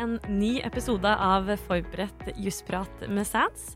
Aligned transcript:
en 0.00 0.16
ny 0.32 0.58
episode 0.64 1.10
av 1.12 1.48
Forberedt 1.66 2.32
jussprat 2.40 3.02
med 3.12 3.26
Sands. 3.28 3.74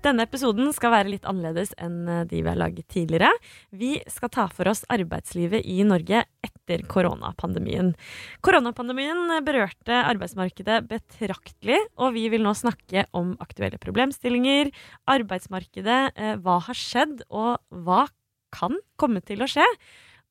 Denne 0.00 0.24
episoden 0.24 0.70
skal 0.72 0.92
være 0.94 1.10
litt 1.10 1.26
annerledes 1.28 1.74
enn 1.82 2.06
de 2.30 2.38
vi 2.38 2.46
har 2.46 2.56
laget 2.56 2.86
tidligere. 2.92 3.32
Vi 3.74 3.96
skal 4.08 4.30
ta 4.32 4.46
for 4.52 4.70
oss 4.70 4.84
arbeidslivet 4.88 5.66
i 5.66 5.82
Norge 5.84 6.22
etter 6.46 6.84
koronapandemien. 6.88 7.90
Koronapandemien 8.46 9.40
berørte 9.44 9.98
arbeidsmarkedet 10.04 10.84
betraktelig, 10.88 11.80
og 11.98 12.14
vi 12.16 12.28
vil 12.32 12.46
nå 12.46 12.54
snakke 12.56 13.08
om 13.16 13.34
aktuelle 13.42 13.80
problemstillinger, 13.82 14.70
arbeidsmarkedet, 15.10 16.00
eh, 16.14 16.34
hva 16.38 16.60
har 16.68 16.78
skjedd, 16.78 17.26
og 17.28 17.58
hva 17.74 18.06
kan 18.54 18.78
komme 18.96 19.20
til 19.20 19.42
å 19.42 19.50
skje. 19.50 19.66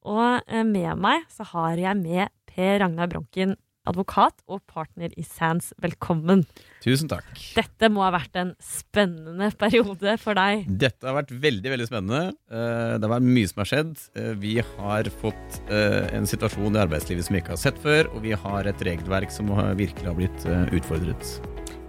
Og 0.08 0.48
eh, 0.48 0.64
med 0.64 0.96
meg 0.98 1.28
så 1.34 1.46
har 1.52 1.78
jeg 1.82 2.02
med 2.02 2.34
Per 2.48 2.80
Ragnar 2.82 3.12
Bronken, 3.12 3.58
advokat 3.88 4.44
og 4.48 4.62
partner 4.70 5.14
i 5.18 5.26
Sands. 5.26 5.72
Velkommen. 5.84 6.46
Tusen 6.84 7.10
takk. 7.12 7.28
Dette 7.58 7.90
må 7.92 8.04
ha 8.06 8.12
vært 8.16 8.38
en 8.40 8.54
spennende 8.64 9.50
periode 9.60 10.18
for 10.22 10.38
deg. 10.38 10.68
Dette 10.80 11.08
har 11.10 11.18
vært 11.22 11.34
veldig 11.34 11.74
veldig 11.76 11.90
spennende. 11.90 12.24
Eh, 12.52 12.98
Det 12.98 13.04
har 13.08 13.16
vært 13.18 13.28
mye 13.28 13.48
som 13.52 13.64
har 13.64 13.72
skjedd. 13.72 13.94
Eh, 14.16 14.34
Vi 14.38 14.58
har 14.62 15.12
fått 15.22 15.62
eh, 15.70 16.08
en 16.16 16.28
situasjon 16.30 16.76
i 16.76 16.84
arbeidslivet 16.86 17.26
som 17.28 17.36
vi 17.38 17.42
ikke 17.42 17.56
har 17.56 17.64
sett 17.64 17.80
før, 17.82 18.12
og 18.14 18.22
vi 18.24 18.36
har 18.38 18.68
et 18.68 18.84
regelverk 18.88 19.32
som 19.32 19.48
virkelig 19.78 20.06
har 20.06 20.18
blitt 20.18 20.46
utfordret. 20.78 21.38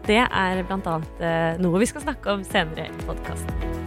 Det 0.09 0.23
er 0.24 0.62
eh, 0.65 1.59
noe 1.60 1.83
vi 1.83 1.91
skal 1.91 2.07
snakke 2.07 2.38
om 2.38 2.45
senere 2.46 2.88
i 2.88 3.05
podkasten. 3.05 3.77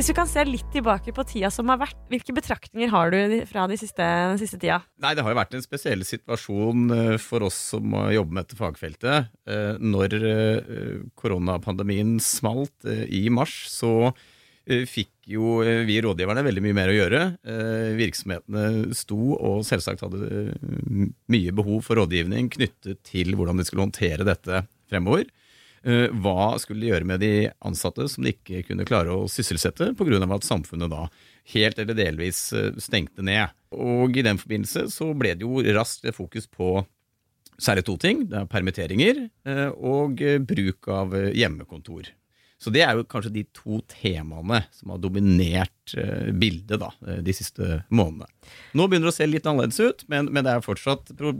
Hvis 0.00 0.14
vi 0.14 0.14
kan 0.16 0.28
se 0.30 0.40
litt 0.48 0.70
tilbake 0.72 1.12
på 1.12 1.22
tida 1.28 1.50
som 1.52 1.68
har 1.68 1.76
vært, 1.82 1.98
hvilke 2.08 2.32
betraktninger 2.32 2.88
har 2.88 3.10
du 3.12 3.42
fra 3.44 3.66
de 3.68 3.76
siste, 3.76 4.00
den 4.00 4.38
siste 4.40 4.56
tida? 4.56 4.78
Nei, 5.04 5.10
det 5.12 5.20
har 5.26 5.34
jo 5.34 5.36
vært 5.36 5.52
en 5.58 5.60
spesiell 5.60 6.06
situasjon 6.08 6.94
eh, 6.94 7.16
for 7.20 7.44
oss 7.44 7.58
som 7.74 7.84
jobber 7.84 8.14
jobbe 8.14 8.32
med 8.38 8.46
dette 8.46 8.56
fagfeltet. 8.56 9.28
Eh, 9.44 9.76
Når 9.76 10.16
eh, 10.16 11.02
koronapandemien 11.20 12.14
smalt 12.16 12.88
i 13.12 13.26
mars, 13.28 13.58
så 13.68 14.14
fikk 14.64 15.28
jo 15.34 15.58
vi 15.84 15.98
rådgiverne 16.00 16.46
veldig 16.46 16.64
mye 16.64 16.78
mer 16.78 16.92
å 16.92 16.96
gjøre. 16.96 17.20
Virksomhetene 17.98 18.94
sto 18.96 19.34
og 19.34 19.64
selvsagt 19.66 20.04
hadde 20.04 20.54
mye 21.32 21.54
behov 21.60 21.84
for 21.84 22.00
rådgivning 22.00 22.48
knyttet 22.54 23.02
til 23.04 23.34
hvordan 23.36 23.60
de 23.60 23.68
skulle 23.68 23.88
håndtere 23.88 24.28
dette 24.28 24.62
fremover. 24.88 25.26
Eh, 25.82 26.12
Hva 26.12 26.58
skulle 26.60 26.84
de 26.84 26.92
gjøre 26.92 27.08
med 27.08 27.22
de 27.24 27.48
ansatte 27.64 28.04
som 28.12 28.24
de 28.24 28.34
ikke 28.34 28.64
kunne 28.68 28.86
klare 28.88 29.14
å 29.14 29.28
sysselsette 29.32 29.94
pga. 29.96 30.20
at 30.34 30.44
samfunnet 30.44 30.90
da 30.92 31.08
helt 31.54 31.78
eller 31.78 31.94
delvis 31.94 32.52
eh, 32.52 32.72
stengte 32.76 33.22
ned. 33.22 33.48
Og 33.72 34.16
i 34.16 34.22
den 34.22 34.38
forbindelse 34.38 34.90
så 34.92 35.12
ble 35.14 35.34
det 35.34 35.46
jo 35.46 35.62
raskt 35.74 36.04
fokus 36.14 36.46
på 36.46 36.84
særlig 37.60 37.84
to 37.84 37.96
ting. 37.96 38.28
Det 38.28 38.42
er 38.42 38.46
permitteringer 38.46 39.28
eh, 39.46 39.68
og 39.72 40.20
bruk 40.44 40.88
av 40.88 41.16
hjemmekontor. 41.32 42.12
Så 42.60 42.68
det 42.68 42.82
er 42.84 42.92
jo 42.92 43.06
kanskje 43.08 43.32
de 43.32 43.46
to 43.56 43.78
temaene 43.88 44.66
som 44.76 44.90
har 44.92 44.98
dominert 45.00 45.94
bildet 46.36 46.76
da, 46.82 46.90
de 47.24 47.32
siste 47.32 47.78
månedene. 47.88 48.28
Nå 48.76 48.84
begynner 48.84 49.08
det 49.08 49.14
å 49.14 49.16
se 49.16 49.28
litt 49.30 49.48
annerledes 49.48 49.80
ut, 49.80 50.04
men, 50.12 50.28
men 50.28 50.44
det 50.44 50.52
er 50.52 50.66
fortsatt 50.66 51.14
pro 51.16 51.32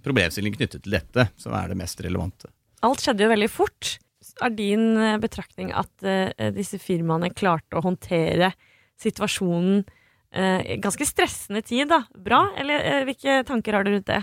problemstilling 0.00 0.56
knyttet 0.56 0.86
til 0.86 0.96
dette 0.96 1.28
som 1.36 1.52
er 1.52 1.68
det 1.68 1.76
mest 1.76 2.00
relevante. 2.00 2.48
Alt 2.86 3.02
skjedde 3.02 3.24
jo 3.24 3.32
veldig 3.32 3.50
fort. 3.50 3.96
Er 4.44 4.54
din 4.54 4.92
eh, 5.00 5.16
betraktning 5.18 5.72
at 5.74 5.90
uh, 6.06 6.50
disse 6.54 6.78
firmaene 6.78 7.32
klarte 7.34 7.78
å 7.78 7.82
håndtere 7.82 8.52
situasjonen 8.98 9.80
uh, 9.82 10.60
ganske 10.82 11.06
stressende 11.08 11.64
tid, 11.66 11.88
da? 11.90 12.04
Bra? 12.14 12.44
Eller 12.58 12.84
uh, 12.84 13.00
hvilke 13.08 13.40
tanker 13.48 13.74
har 13.74 13.86
du 13.86 13.92
rundt 13.96 14.06
det? 14.10 14.20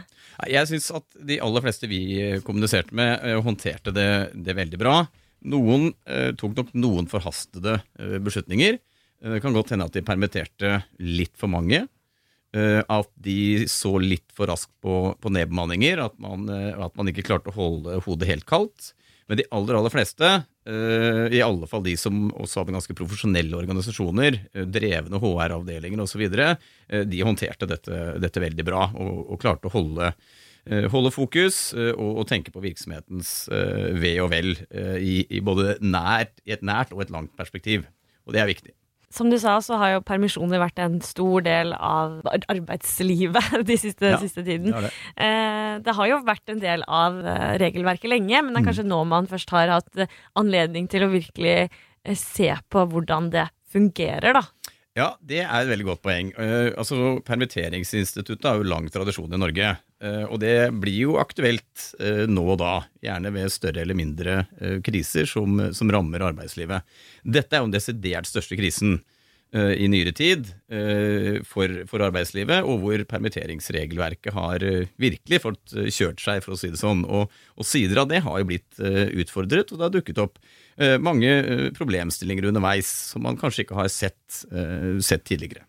Jeg 0.51 0.71
syns 0.71 0.87
at 0.95 1.19
de 1.19 1.39
aller 1.43 1.65
fleste 1.65 1.89
vi 1.91 2.01
kommuniserte 2.47 2.95
med, 2.95 3.27
håndterte 3.43 3.91
det, 3.95 4.09
det 4.35 4.55
veldig 4.55 4.79
bra. 4.79 5.01
Noen 5.45 5.91
tok 6.39 6.55
nok 6.57 6.71
noen 6.73 7.05
forhastede 7.05 7.75
beslutninger. 8.23 8.79
Det 9.21 9.41
kan 9.43 9.53
godt 9.53 9.75
hende 9.75 9.85
at 9.85 9.93
de 9.93 10.01
permitterte 10.05 10.79
litt 11.05 11.35
for 11.37 11.51
mange. 11.51 11.83
Eh, 12.55 12.81
At 12.87 13.09
de 13.19 13.65
så 13.71 13.95
litt 13.99 14.27
for 14.35 14.49
raskt 14.51 14.71
på, 14.83 15.15
på 15.19 15.31
nedbemanninger. 15.33 16.01
At 16.05 16.15
man, 16.23 16.47
eh, 16.51 16.71
at 16.71 16.95
man 16.97 17.11
ikke 17.11 17.25
klarte 17.27 17.51
å 17.51 17.57
holde 17.57 17.99
hodet 18.05 18.29
helt 18.31 18.47
kaldt. 18.49 18.93
Men 19.25 19.39
de 19.39 19.47
aller 19.57 19.73
aller 19.73 19.89
fleste, 19.89 20.29
eh, 20.69 21.25
i 21.33 21.41
alle 21.41 21.67
fall 21.67 21.81
de 21.87 21.95
som 21.97 22.27
også 22.29 22.61
hadde 22.61 22.75
ganske 22.75 22.95
profesjonelle 22.97 23.57
organisasjoner, 23.57 24.37
drevne 24.69 25.17
HR-avdelinger 25.23 26.03
osv., 26.03 26.27
de 27.09 27.23
håndterte 27.25 27.65
dette, 27.71 28.01
dette 28.21 28.43
veldig 28.43 28.67
bra 28.67 28.85
og, 28.93 29.23
og 29.33 29.41
klarte 29.41 29.65
å 29.65 29.73
holde, 29.73 30.11
holde 30.93 31.13
fokus 31.13 31.57
og, 31.73 32.21
og 32.21 32.23
tenke 32.29 32.53
på 32.53 32.61
virksomhetens 32.61 33.33
ve 33.97 34.13
og 34.21 34.29
vel 34.33 34.53
i, 35.01 35.25
i 35.25 35.41
både 35.45 35.79
nært, 35.81 36.37
i 36.45 36.53
et 36.53 36.65
nært 36.65 36.93
og 36.93 37.01
et 37.01 37.13
langt 37.13 37.33
perspektiv. 37.37 37.89
Og 38.29 38.37
det 38.37 38.45
er 38.45 38.53
viktig. 38.53 38.77
Som 39.13 39.29
du 39.29 39.37
sa, 39.39 39.57
så 39.63 39.77
har 39.77 39.93
jo 39.95 40.01
permisjoner 40.01 40.59
vært 40.59 40.79
en 40.83 40.99
stor 41.01 41.41
del 41.45 41.73
av 41.73 42.21
arbeidslivet 42.51 43.65
de 43.69 43.77
siste, 43.79 44.11
Ja, 44.15 44.19
siste 44.21 44.43
tiden. 44.43 44.71
det 44.71 44.81
det. 44.87 44.91
Eh, 45.17 45.79
det 45.85 45.95
har 45.95 46.07
jo 46.09 46.21
vært 46.25 46.49
en 46.53 46.59
del 46.63 46.83
av 46.87 47.19
eh, 47.25 47.57
regelverket 47.61 48.09
lenge, 48.11 48.41
men 48.43 48.53
det 48.53 48.59
er 48.61 48.65
Mm. 48.65 48.69
kanskje 48.71 48.87
nå 48.89 49.01
man 49.07 49.27
først 49.27 49.49
har 49.51 49.67
hatt 49.69 49.97
eh, 49.97 50.07
anledning 50.35 50.87
til 50.89 51.03
å 51.05 51.11
virkelig 51.11 51.69
se 52.17 52.51
på 52.69 52.85
hvordan 52.89 53.31
det 53.33 53.47
fungerer, 53.71 54.33
da. 54.33 54.41
Ja, 54.95 55.09
det 55.19 55.41
er 55.43 55.51
et 55.61 55.67
veldig 55.67 55.85
godt 55.89 56.01
poeng. 56.05 56.29
Altså, 56.77 57.19
Permitteringsinstituttet 57.27 58.45
har 58.47 58.61
jo 58.61 58.63
lang 58.69 58.85
tradisjon 58.93 59.33
i 59.33 59.39
Norge. 59.41 59.73
Eh, 60.03 60.23
og 60.25 60.39
det 60.43 60.71
blir 60.81 60.97
jo 61.07 61.17
aktuelt 61.21 61.89
eh, 61.99 62.25
nå 62.27 62.43
og 62.55 62.59
da, 62.61 62.75
gjerne 63.03 63.31
ved 63.35 63.53
større 63.53 63.83
eller 63.83 63.97
mindre 63.97 64.37
eh, 64.59 64.79
kriser 64.85 65.29
som, 65.29 65.59
som 65.75 65.91
rammer 65.93 66.25
arbeidslivet. 66.27 66.85
Dette 67.23 67.55
er 67.55 67.63
jo 67.63 67.69
den 67.69 67.77
desidert 67.77 68.29
største 68.29 68.57
krisen 68.59 69.01
i 69.55 69.85
nyere 69.87 70.11
tid 70.11 70.49
for, 71.47 71.71
for 71.87 72.03
arbeidslivet, 72.03 72.65
og 72.67 72.81
hvor 72.81 73.03
permitteringsregelverket 73.07 74.35
har 74.35 74.65
virkelig 74.99 75.39
fått 75.45 75.75
kjørt 75.95 76.19
seg, 76.19 76.41
for 76.43 76.57
å 76.57 76.59
si 76.59 76.73
det 76.73 76.79
sånn. 76.81 77.05
Og, 77.07 77.31
og 77.55 77.67
sider 77.69 78.01
av 78.01 78.09
det 78.09 78.19
har 78.25 78.41
jo 78.41 78.49
blitt 78.49 78.81
utfordret, 78.81 79.71
og 79.71 79.79
det 79.79 79.85
har 79.85 79.93
dukket 79.93 80.19
opp 80.25 80.41
mange 80.99 81.69
problemstillinger 81.77 82.49
underveis 82.49 82.89
som 83.13 83.23
man 83.23 83.39
kanskje 83.39 83.63
ikke 83.63 83.79
har 83.79 83.93
sett, 83.93 84.41
sett 84.99 85.23
tidligere. 85.29 85.63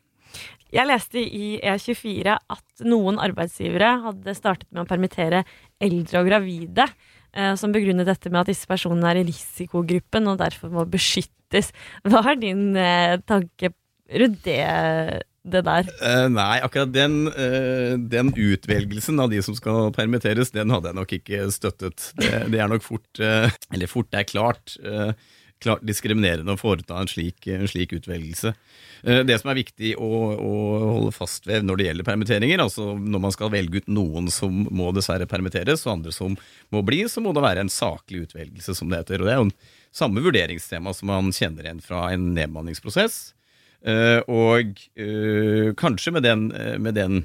Jeg 0.74 0.88
leste 0.88 1.22
i 1.22 1.56
E24 1.62 2.34
at 2.36 2.86
noen 2.86 3.20
arbeidsgivere 3.22 3.92
hadde 4.08 4.34
startet 4.36 4.68
med 4.72 4.82
å 4.82 4.88
permittere 4.88 5.44
eldre 5.82 6.22
og 6.22 6.28
gravide, 6.30 6.88
eh, 7.32 7.54
som 7.58 7.74
begrunnet 7.74 8.08
dette 8.08 8.32
med 8.32 8.42
at 8.42 8.50
disse 8.50 8.68
personene 8.68 9.12
er 9.12 9.22
i 9.22 9.26
risikogruppen 9.28 10.26
og 10.32 10.40
derfor 10.42 10.72
må 10.74 10.86
beskyttes. 10.90 11.72
Hva 12.08 12.24
er 12.32 12.42
din 12.42 12.68
eh, 12.74 13.16
tanke 13.24 13.72
rundt 14.20 14.42
det, 14.46 14.58
det 15.46 15.62
der? 15.66 15.88
Eh, 16.02 16.26
nei, 16.34 16.58
akkurat 16.66 16.92
den, 16.94 17.30
eh, 17.30 17.94
den 17.96 18.34
utvelgelsen 18.34 19.22
av 19.22 19.30
de 19.30 19.40
som 19.46 19.56
skal 19.58 19.92
permitteres, 19.94 20.52
den 20.54 20.74
hadde 20.74 20.90
jeg 20.90 20.98
nok 20.98 21.16
ikke 21.20 21.46
støttet. 21.54 22.10
Det, 22.18 22.32
det 22.52 22.62
er 22.62 22.70
nok 22.74 22.84
fort, 22.86 23.08
eh, 23.22 23.48
eller 23.72 23.90
fort, 23.90 24.10
det 24.10 24.24
er 24.24 24.30
klart, 24.34 24.76
eh, 24.82 25.14
klart 25.62 25.84
diskriminerende 25.86 26.54
å 26.54 26.60
foreta 26.60 26.98
en 27.00 27.08
slik, 27.10 27.46
en 27.48 27.68
slik 27.70 27.94
utvelgelse. 27.96 28.52
Eh, 29.02 29.22
det 29.26 29.38
som 29.40 29.50
er 29.50 29.60
viktig 29.60 29.94
å, 30.00 30.10
å 30.34 30.52
holde 30.82 31.12
fast 31.14 31.48
ved 31.48 31.66
når 31.66 31.78
det 31.78 31.86
gjelder 31.88 32.08
permitteringer, 32.08 32.62
altså 32.62 32.90
når 32.96 33.22
man 33.26 33.34
skal 33.34 33.52
velge 33.52 33.82
ut 33.82 33.90
noen 33.92 34.30
som 34.32 34.64
må 34.74 34.90
dessverre 34.96 35.28
permitteres, 35.30 35.84
og 35.86 35.96
andre 35.96 36.14
som 36.14 36.36
må 36.74 36.82
bli, 36.86 37.02
så 37.10 37.24
må 37.24 37.34
det 37.36 37.44
være 37.44 37.64
en 37.64 37.72
saklig 37.72 38.26
utvelgelse, 38.26 38.76
som 38.76 38.92
det 38.92 39.02
heter. 39.02 39.22
Og 39.22 39.28
det 39.28 39.34
er 39.34 39.40
jo 39.40 39.48
en 39.48 39.56
samme 39.96 40.24
vurderingstema 40.24 40.92
som 40.96 41.12
man 41.12 41.32
kjenner 41.34 41.68
igjen 41.68 41.84
fra 41.84 42.08
en 42.12 42.32
nedbemanningsprosess. 42.36 43.20
Eh, 43.86 44.20
og 44.32 44.76
eh, 44.98 45.72
kanskje 45.78 46.16
med 46.16 46.26
den, 46.26 46.50
med 46.82 46.96
den 46.98 47.24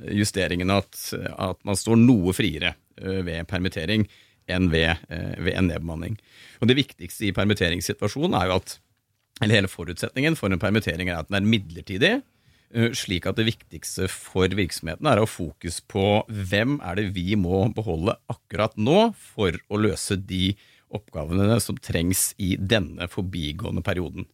justeringen 0.00 0.72
at, 0.72 0.96
at 1.36 1.58
man 1.66 1.76
står 1.76 1.98
noe 2.00 2.32
friere 2.32 2.72
ved 3.00 3.46
permittering 3.48 4.04
enn 4.50 4.68
ved, 4.72 5.02
ved 5.08 5.54
en 5.56 5.68
nedbemanning. 5.68 6.14
Og 6.60 6.68
Det 6.68 6.76
viktigste 6.76 7.28
i 7.28 7.34
permitteringssituasjonen 7.36 8.36
er 8.36 8.50
jo 8.50 8.60
at 8.60 8.78
eller 9.40 9.56
hele 9.56 9.70
forutsetningen 9.72 10.36
for 10.36 10.52
en 10.52 10.60
permittering 10.60 11.08
er 11.08 11.22
at 11.22 11.30
den 11.30 11.38
er 11.38 11.48
midlertidig, 11.48 12.10
eh, 12.74 12.90
slik 12.92 13.26
at 13.26 13.38
det 13.38 13.46
viktigste 13.48 14.08
for 14.12 14.52
virksomheten 14.52 15.08
er 15.08 15.16
å 15.16 15.24
ha 15.24 15.30
fokus 15.30 15.80
på 15.80 16.24
hvem 16.28 16.76
er 16.84 17.00
det 17.00 17.06
vi 17.16 17.38
må 17.40 17.72
beholde 17.74 18.18
akkurat 18.28 18.76
nå 18.76 19.14
for 19.16 19.56
å 19.70 19.80
løse 19.80 20.18
de 20.20 20.52
oppgavene 20.92 21.56
som 21.62 21.78
trengs 21.78 22.34
i 22.38 22.56
denne 22.56 23.08
forbigående 23.08 23.82
perioden. 23.86 24.26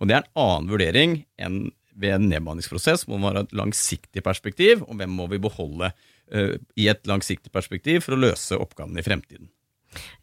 Og 0.00 0.08
Det 0.08 0.16
er 0.16 0.24
en 0.24 0.40
annen 0.42 0.70
vurdering 0.70 1.24
enn 1.38 1.70
ved 2.00 2.14
en 2.14 2.28
nedbemanningsprosess, 2.30 3.04
hvor 3.04 3.18
man 3.20 3.34
har 3.34 3.44
et 3.44 3.52
langsiktig 3.52 4.22
perspektiv, 4.24 4.84
og 4.88 4.96
hvem 4.96 5.10
må 5.12 5.26
vi 5.28 5.40
beholde 5.42 5.90
eh, 6.32 6.56
i 6.76 6.88
et 6.88 7.04
langsiktig 7.06 7.52
perspektiv 7.52 8.06
for 8.06 8.16
å 8.16 8.20
løse 8.20 8.56
oppgavene 8.56 9.02
i 9.02 9.04
fremtiden. 9.04 9.50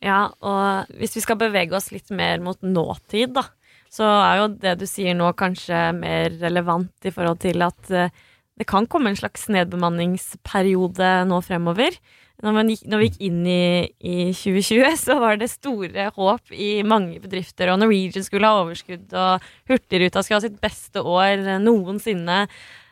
Ja, 0.04 0.28
og 0.40 0.98
hvis 1.00 1.18
vi 1.18 1.24
skal 1.24 1.40
bevege 1.42 1.75
oss 1.78 1.92
litt 1.94 2.12
mer 2.16 2.42
mot 2.44 2.62
nåtid, 2.64 3.36
da, 3.36 3.48
så 3.94 4.08
er 4.08 4.42
jo 4.42 4.48
det 4.62 4.78
du 4.81 4.86
sier 4.90 5.16
nå 5.18 5.31
kanskje 5.40 5.90
mer 5.98 6.34
relevant 6.42 7.08
i 7.08 7.14
forhold 7.14 7.42
til 7.44 7.64
at 7.66 7.92
eh, 7.96 8.14
det 8.58 8.66
kan 8.68 8.88
komme 8.90 9.12
en 9.12 9.19
slags 9.19 9.46
nedbemanningsperiode 9.54 11.12
nå 11.30 11.42
fremover. 11.46 11.98
Når, 12.42 12.58
gikk, 12.69 12.81
når, 12.90 13.02
vi 13.02 13.10
gikk 13.10 13.22
inn 13.25 13.38
i, 13.50 13.62
i, 13.98 14.16
2020, 14.34 14.98
så 15.02 15.18
var 15.22 15.38
det 15.42 15.50
store 15.50 16.08
håp 16.14 16.54
i 16.54 16.72
mange 16.86 17.22
bedrifter. 17.22 17.72
Og 17.74 17.80
Norwegian 17.81 18.25
skulle 18.25 18.50
ha 18.50 18.64
overskudd, 18.64 19.08
og 19.14 19.46
Hurtigruta 19.69 20.22
skulle 20.22 20.42
ha 20.42 20.46
sitt 20.46 20.60
beste 20.62 21.02
år 21.02 21.62
noensinne. 21.62 22.44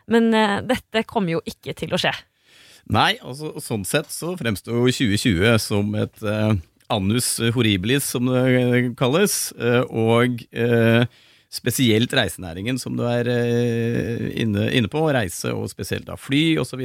Men 0.09 0.29
uh, 0.33 0.61
dette 0.65 1.05
kommer 1.09 1.37
jo 1.37 1.43
ikke 1.49 1.73
til 1.77 1.93
å 1.93 2.01
skje. 2.01 2.13
Nei, 2.93 3.15
altså 3.23 3.55
sånn 3.63 3.85
sett 3.87 4.11
så 4.13 4.35
fremstår 4.37 4.77
jo 4.77 4.93
2020 4.93 5.55
som 5.63 5.95
et 5.97 6.25
eh, 6.25 6.51
annus 6.93 7.29
horribilis, 7.55 8.11
som 8.13 8.29
det 8.29 8.91
kalles. 8.99 9.49
Eh, 9.57 9.81
og 9.89 10.43
spesielt 11.55 12.11
reisenæringen, 12.13 12.77
som 12.81 12.97
du 12.97 13.05
er 13.07 13.29
inne, 14.35 14.67
inne 14.75 14.91
på. 14.91 15.05
Reise, 15.15 15.53
og 15.55 15.71
spesielt 15.71 16.05
da 16.09 16.17
fly 16.19 16.57
osv. 16.61 16.83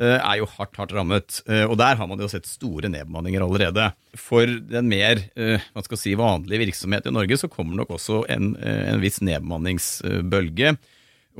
Eh, 0.00 0.16
er 0.16 0.38
jo 0.40 0.46
hardt, 0.54 0.78
hardt 0.80 0.94
rammet. 0.96 1.42
Eh, 1.44 1.66
og 1.66 1.76
der 1.80 1.98
har 2.00 2.08
man 2.08 2.20
jo 2.20 2.28
sett 2.30 2.48
store 2.48 2.88
nedbemanninger 2.88 3.44
allerede. 3.44 3.90
For 4.16 4.48
den 4.48 4.88
mer 4.88 5.20
eh, 5.36 5.60
hva 5.74 5.84
skal 5.84 6.00
si, 6.00 6.14
vanlige 6.16 6.62
virksomhet 6.64 7.08
i 7.08 7.12
Norge 7.12 7.36
så 7.40 7.50
kommer 7.52 7.76
nok 7.76 7.92
også 7.98 8.22
en, 8.32 8.54
en 8.56 9.02
viss 9.02 9.20
nedbemanningsbølge 9.20 10.76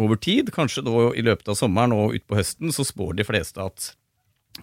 over 0.01 0.21
tid. 0.21 0.53
Kanskje 0.55 0.85
da 0.87 1.09
i 1.17 1.25
løpet 1.25 1.51
av 1.53 1.59
sommeren 1.59 1.95
og 1.97 2.17
utpå 2.19 2.39
høsten 2.39 2.73
så 2.75 2.87
spår 2.87 3.19
de 3.19 3.27
fleste 3.29 3.63
at, 3.65 3.91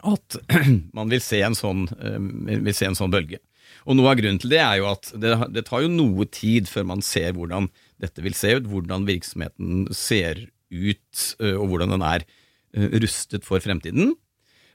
at 0.02 0.40
man 0.98 1.12
vil 1.12 1.22
se, 1.24 1.44
sånn, 1.60 1.88
vil 1.90 2.74
se, 2.76 2.90
en 2.90 2.98
sånn, 2.98 3.14
bølge. 3.14 3.42
Og 3.86 3.96
Noe 3.96 4.12
av 4.12 4.20
grunnen 4.20 4.42
til 4.42 4.52
det 4.52 4.64
er 4.64 4.80
jo 4.82 4.90
at 4.90 5.12
det, 5.22 5.36
det 5.56 5.66
tar 5.68 5.86
jo 5.86 5.94
noe 5.94 6.26
tid 6.34 6.68
før 6.70 6.88
man 6.90 7.06
ser 7.06 7.36
hvordan 7.38 7.70
dette 8.02 8.24
vil 8.26 8.36
se 8.38 8.56
ut, 8.58 8.68
hvordan 8.70 9.06
virksomheten 9.08 9.88
ser 9.96 10.48
ut, 10.70 11.24
og 11.40 11.66
hvordan 11.72 11.96
den 11.96 12.06
er 12.06 12.26
Eh, 12.70 13.00
rustet 13.02 13.46
for 13.48 13.62
fremtiden. 13.64 14.14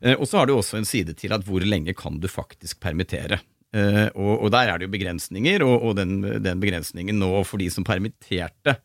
Eh, 0.03 0.17
og 0.19 0.27
så 0.27 0.41
har 0.41 0.49
du 0.49 0.56
også 0.56 0.81
en 0.81 0.89
side 0.89 1.15
til 1.19 1.35
at 1.35 1.45
hvor 1.47 1.62
lenge 1.62 1.95
kan 1.95 2.19
du 2.19 2.27
faktisk 2.27 2.81
permittere. 2.83 3.39
Eh, 3.75 4.09
og, 4.15 4.47
og 4.47 4.51
der 4.55 4.71
er 4.71 4.79
det 4.79 4.89
jo 4.89 4.95
begrensninger, 4.95 5.62
og, 5.62 5.77
og 5.83 5.97
den, 6.01 6.19
den, 6.43 6.62
begrensningen 6.62 7.19
nå 7.21 7.31
for 7.47 7.62
de 7.62 7.71
som 7.71 7.87
permitterte 7.87 8.79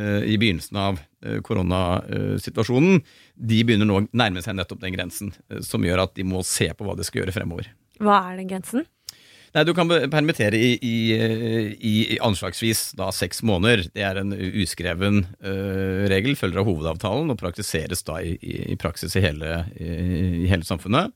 i 0.00 0.38
begynnelsen 0.40 0.78
av 0.80 1.00
koronasituasjonen, 1.44 3.02
de 3.36 3.58
begynner 3.66 3.88
nå 3.88 3.98
å 4.00 4.04
nærme 4.16 4.40
seg 4.40 4.56
nettopp 4.56 4.80
den 4.80 4.94
grensen, 4.96 5.34
som 5.60 5.84
gjør 5.84 6.06
at 6.06 6.14
de 6.16 6.24
må 6.24 6.40
se 6.48 6.70
på 6.72 6.86
hva 6.86 6.96
de 6.96 7.04
skal 7.04 7.22
gjøre 7.22 7.34
fremover. 7.36 7.68
Hva 8.00 8.22
er 8.30 8.40
den 8.40 8.48
grensen? 8.48 8.86
Nei, 9.52 9.64
Du 9.68 9.74
kan 9.76 9.90
permittere 10.10 10.56
i, 10.56 10.76
i, 10.80 10.96
i, 11.76 11.94
i 12.14 12.18
anslagsvis 12.24 12.94
da 12.96 13.10
seks 13.12 13.42
måneder. 13.44 13.84
Det 13.92 14.04
er 14.06 14.22
en 14.22 14.32
uskreven 14.32 15.26
uh, 15.44 16.08
regel, 16.08 16.38
følger 16.40 16.62
av 16.62 16.70
hovedavtalen 16.70 17.34
og 17.34 17.40
praktiseres 17.40 18.00
da 18.08 18.20
i, 18.24 18.78
praksis 18.80 19.18
i 19.18 19.24
hele, 19.24 19.66
hele, 19.76 20.64
samfunnet. 20.64 21.12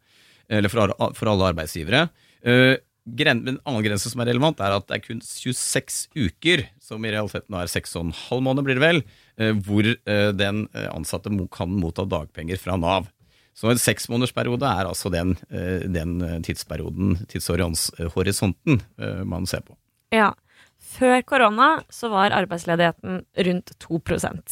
Eller 0.53 0.71
for, 0.71 0.93
for 1.17 1.33
alle 1.33 1.49
arbeidsgivere. 1.55 2.07
Uh, 2.45 2.77
gren, 3.07 3.43
en 3.47 3.61
annen 3.63 3.85
grense 3.87 4.11
som 4.11 4.23
er 4.23 4.33
relevant, 4.33 4.61
er 4.61 4.77
at 4.77 4.87
det 4.89 4.99
er 4.99 5.05
kun 5.05 5.21
26 5.23 6.09
uker, 6.17 6.67
som 6.83 7.05
i 7.05 7.13
realiteten 7.15 7.59
er 7.59 7.71
6,5 7.71 8.13
måneder, 8.43 8.67
blir 8.67 8.81
det 8.81 8.87
vel, 8.87 9.03
uh, 9.41 9.53
hvor 9.67 9.91
den 10.37 10.65
ansatte 10.91 11.31
kan 11.55 11.77
motta 11.81 12.07
dagpenger 12.09 12.59
fra 12.61 12.79
Nav. 12.81 13.11
Så 13.57 13.71
en 13.73 13.81
seksmånedersperiode 13.81 14.69
er 14.69 14.85
altså 14.85 15.09
den, 15.13 15.33
eh, 15.49 15.87
den 15.89 16.19
tidsperioden, 16.45 17.17
tidshorisonten, 17.31 18.83
eh, 19.01 19.23
man 19.25 19.47
ser 19.49 19.65
på. 19.65 19.77
Ja. 20.13 20.35
Før 20.77 21.23
korona 21.25 21.83
så 21.91 22.11
var 22.13 22.35
arbeidsledigheten 22.37 23.25
rundt 23.49 23.73
2 23.81 23.99
mm. 23.99 24.43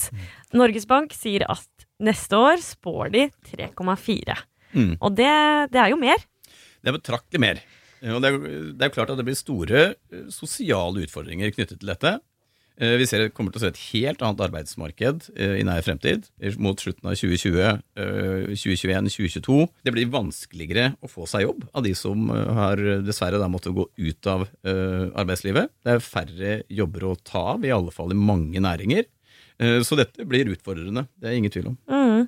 Norges 0.56 0.86
Bank 0.88 1.12
sier 1.12 1.44
at 1.48 1.86
neste 2.00 2.36
år 2.36 2.56
spår 2.64 3.12
de 3.12 3.30
3,4 3.52 4.38
mm. 4.72 4.96
Og 5.00 5.14
det, 5.14 5.30
det, 5.70 5.80
er 5.80 5.92
jo 5.92 6.00
mer. 6.00 6.16
Det 6.80 6.88
er 6.88 6.96
betraktelig 6.96 7.40
mer. 7.40 7.60
Og 8.12 8.20
det 8.20 8.30
er, 8.30 8.38
er 8.84 8.92
klart 8.92 9.12
at 9.12 9.20
det 9.20 9.26
blir 9.26 9.38
store 9.38 9.82
eh, 9.94 10.28
sosiale 10.32 11.06
utfordringer 11.06 11.54
knyttet 11.54 11.80
til 11.80 11.92
dette. 11.94 12.18
Eh, 12.82 12.96
vi 12.98 13.06
ser 13.06 13.28
kommer 13.34 13.54
til 13.54 13.60
å 13.60 13.62
se 13.62 13.70
et 13.70 13.82
helt 13.92 14.22
annet 14.24 14.40
arbeidsmarked 14.48 15.28
eh, 15.38 15.60
i 15.60 15.66
nær 15.66 15.84
fremtid, 15.86 16.26
mot 16.58 16.80
slutten 16.80 17.06
av 17.06 17.14
2020, 17.20 17.82
2021, 18.50 19.10
2022. 19.14 19.58
Det 19.86 19.94
blir 19.94 20.10
vanskeligere 20.10 20.88
å 20.98 21.10
få 21.10 21.28
seg 21.30 21.46
jobb 21.46 21.68
av 21.70 21.86
de 21.86 21.94
som 21.98 22.26
eh, 22.34 22.50
har 22.58 22.82
dessverre 23.06 23.38
da 23.42 23.50
måttet 23.50 23.76
gå 23.76 23.86
ut 23.86 24.30
av 24.30 24.46
arbeidslivet. 24.64 25.70
Det 25.84 25.94
er 25.94 26.04
færre 26.04 26.54
jobber 26.72 27.10
å 27.10 27.16
ta 27.22 27.44
av, 27.54 27.64
i 27.66 27.72
alle 27.74 27.94
fall 27.94 28.14
i 28.14 28.18
mange 28.18 28.62
næringer. 28.62 29.06
Så 29.86 29.94
dette 29.94 30.24
blir 30.26 30.48
utfordrende, 30.50 31.04
det 31.22 31.28
er 31.30 31.36
ingen 31.38 31.52
tvil 31.54 31.68
om. 31.70 31.76
Mm. 31.86 32.24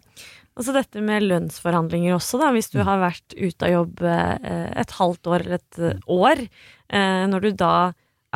Og 0.56 0.64
så 0.64 0.73
dette 0.73 1.03
med 1.05 1.26
lønnsforhandlinger 1.26 2.17
også, 2.17 2.41
da. 2.41 2.49
Hvis 2.55 2.73
du 2.73 2.81
mm. 2.81 2.87
har 2.88 3.03
vært 3.03 3.37
ute 3.37 3.69
av 3.69 3.73
jobb 3.75 4.03
et 4.06 4.94
halvt 4.97 5.29
år 5.29 5.44
eller 5.44 5.61
et 5.61 5.81
år, 6.08 6.43
når 7.29 7.44
du 7.44 7.50
da 7.61 7.73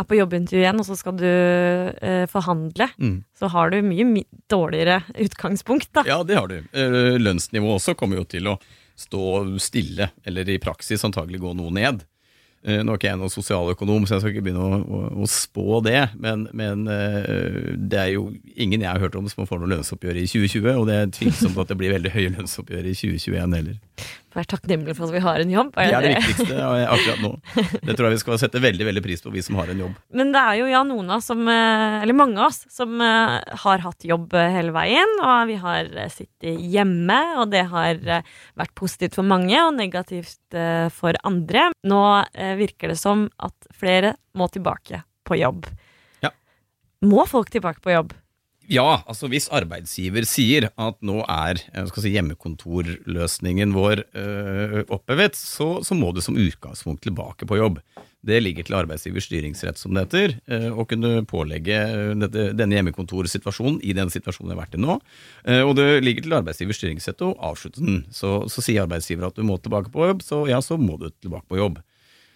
er 0.00 0.06
på 0.08 0.18
jobbintervju 0.18 0.62
igjen, 0.62 0.80
og 0.80 0.86
så 0.88 0.96
skal 0.98 1.16
du 1.18 1.26
eh, 1.26 2.26
forhandle, 2.30 2.88
mm. 2.96 3.16
så 3.38 3.50
har 3.52 3.72
du 3.72 3.80
mye 3.84 4.24
dårligere 4.50 5.00
utgangspunkt, 5.26 5.90
da. 5.96 6.04
Ja, 6.08 6.20
det 6.26 6.38
har 6.38 6.50
du. 6.50 6.60
Eh, 6.72 7.16
lønnsnivået 7.20 7.80
også 7.80 7.96
kommer 7.98 8.20
jo 8.20 8.28
til 8.28 8.50
å 8.50 8.56
stå 9.00 9.24
stille, 9.62 10.10
eller 10.28 10.48
i 10.48 10.60
praksis 10.62 11.04
antagelig 11.06 11.42
gå 11.42 11.54
noe 11.56 11.72
ned. 11.74 12.04
Eh, 12.60 12.82
nå 12.84 12.92
er 12.92 12.98
ikke 12.98 13.08
jeg 13.08 13.16
noen 13.16 13.32
sosialøkonom, 13.32 14.04
så 14.04 14.18
jeg 14.18 14.22
skal 14.22 14.34
ikke 14.34 14.42
begynne 14.50 14.64
å, 14.64 14.80
å, 14.84 14.98
å 15.24 15.28
spå 15.32 15.78
det. 15.86 16.02
Men, 16.20 16.44
men, 16.56 16.82
eh, 16.92 17.70
det 17.80 18.00
er 18.02 18.10
jo 18.12 18.26
ingen 18.52 18.84
jeg 18.84 18.90
har 18.90 19.00
hørt 19.00 19.16
om 19.16 19.30
som 19.32 19.48
får 19.48 19.62
noe 19.62 19.70
lønnsoppgjør 19.72 20.20
i 20.20 20.26
2020, 20.28 20.74
og 20.74 20.90
det 20.90 20.98
er 20.98 21.14
tvilsomt 21.16 21.60
at 21.62 21.72
det 21.72 21.78
blir 21.80 21.94
veldig 21.94 22.12
høye 22.12 22.34
lønnsoppgjør 22.36 22.90
i 22.90 22.96
2021 22.98 23.56
heller. 23.56 23.78
Vær 24.30 24.46
takknemlig 24.46 24.94
for 24.94 25.08
at 25.08 25.14
vi 25.16 25.22
har 25.24 25.42
en 25.42 25.50
jobb. 25.50 25.72
Er 25.74 25.90
det, 25.90 25.90
det 25.90 25.96
er 25.98 26.04
det 26.06 26.22
viktigste 26.22 26.68
akkurat 26.94 27.22
nå. 27.24 27.30
Det 27.88 27.96
tror 27.98 28.06
jeg 28.06 28.14
vi 28.14 28.20
skal 28.22 28.38
sette 28.38 28.62
veldig 28.62 28.86
veldig 28.86 29.02
pris 29.02 29.24
på, 29.24 29.32
vi 29.34 29.42
som 29.42 29.58
har 29.58 29.72
en 29.72 29.82
jobb. 29.82 29.96
Men 30.14 30.30
det 30.34 30.42
er 30.42 30.60
jo 30.60 30.68
ja, 30.70 30.82
noen 30.86 31.10
av 31.10 31.18
oss 31.18 31.30
som, 31.32 31.42
eh, 31.50 31.96
eller 32.04 32.16
mange 32.16 32.38
av 32.38 32.52
oss, 32.52 32.62
som 32.70 33.00
har 33.00 33.84
hatt 33.84 34.06
jobb 34.06 34.36
hele 34.38 34.74
veien. 34.76 35.16
Og 35.24 35.50
vi 35.50 35.58
har 35.60 35.90
sittet 36.14 36.62
hjemme, 36.62 37.18
og 37.42 37.50
det 37.50 37.66
har 37.72 38.00
vært 38.60 38.74
positivt 38.78 39.18
for 39.18 39.26
mange 39.26 39.58
og 39.64 39.74
negativt 39.78 40.58
for 40.94 41.18
andre. 41.26 41.68
Nå 41.90 42.02
virker 42.60 42.94
det 42.94 42.98
som 43.00 43.28
at 43.42 43.70
flere 43.74 44.14
må 44.38 44.46
tilbake 44.52 45.02
på 45.26 45.38
jobb. 45.38 45.66
Ja. 46.22 46.30
Må 47.06 47.26
folk 47.30 47.50
tilbake 47.50 47.82
på 47.82 47.94
jobb? 47.94 48.14
Ja, 48.70 49.00
altså 49.10 49.26
hvis 49.26 49.48
arbeidsgiver 49.50 50.22
sier 50.28 50.68
at 50.78 51.00
nå 51.02 51.24
er 51.24 51.58
si, 51.58 52.12
hjemmekontorløsningen 52.14 53.72
vår 53.74 54.04
øh, 54.14 54.76
opphevet, 54.94 55.34
så, 55.34 55.80
så, 55.82 55.96
må 55.98 56.12
du 56.14 56.20
som 56.22 56.38
utgangspunkt 56.38 57.02
tilbake 57.02 57.48
på 57.50 57.58
jobb. 57.58 57.80
Det 58.22 58.38
ligger 58.38 58.68
til 58.68 58.76
arbeidsgivers 58.78 59.26
styringsrett, 59.26 59.80
som 59.80 59.96
det 59.96 60.04
heter, 60.04 60.36
øh, 60.54 60.68
å 60.78 60.84
kunne 60.86 61.24
pålegge 61.26 61.80
dette, 62.20 62.44
denne 62.54 62.78
hjemmekontorsituasjonen 62.78 63.80
i 63.82 63.96
den 63.96 64.12
situasjonen 64.12 64.52
vi 64.52 64.54
har 64.54 64.60
vært 64.62 64.76
i 64.78 64.82
nå. 64.84 65.00
Øh, 65.50 65.62
og 65.64 65.74
det 65.80 65.88
ligger 66.04 66.28
til 66.28 66.36
arbeidsgivers 66.38 66.78
styringsrett 66.78 67.24
å 67.26 67.32
avslutte 67.50 67.82
den. 67.82 68.04
Så, 68.14 68.36
så 68.52 68.62
sier 68.62 68.84
arbeidsgiver 68.84 69.32
at 69.32 69.40
du 69.40 69.42
må 69.48 69.58
tilbake 69.58 69.90
på 69.90 70.12
jobb, 70.12 70.22
så 70.22 70.44
ja, 70.52 70.62
så 70.62 70.78
må 70.78 70.94
du 71.00 71.08
tilbake 71.10 71.48
på 71.50 71.58
jobb. 71.58 71.82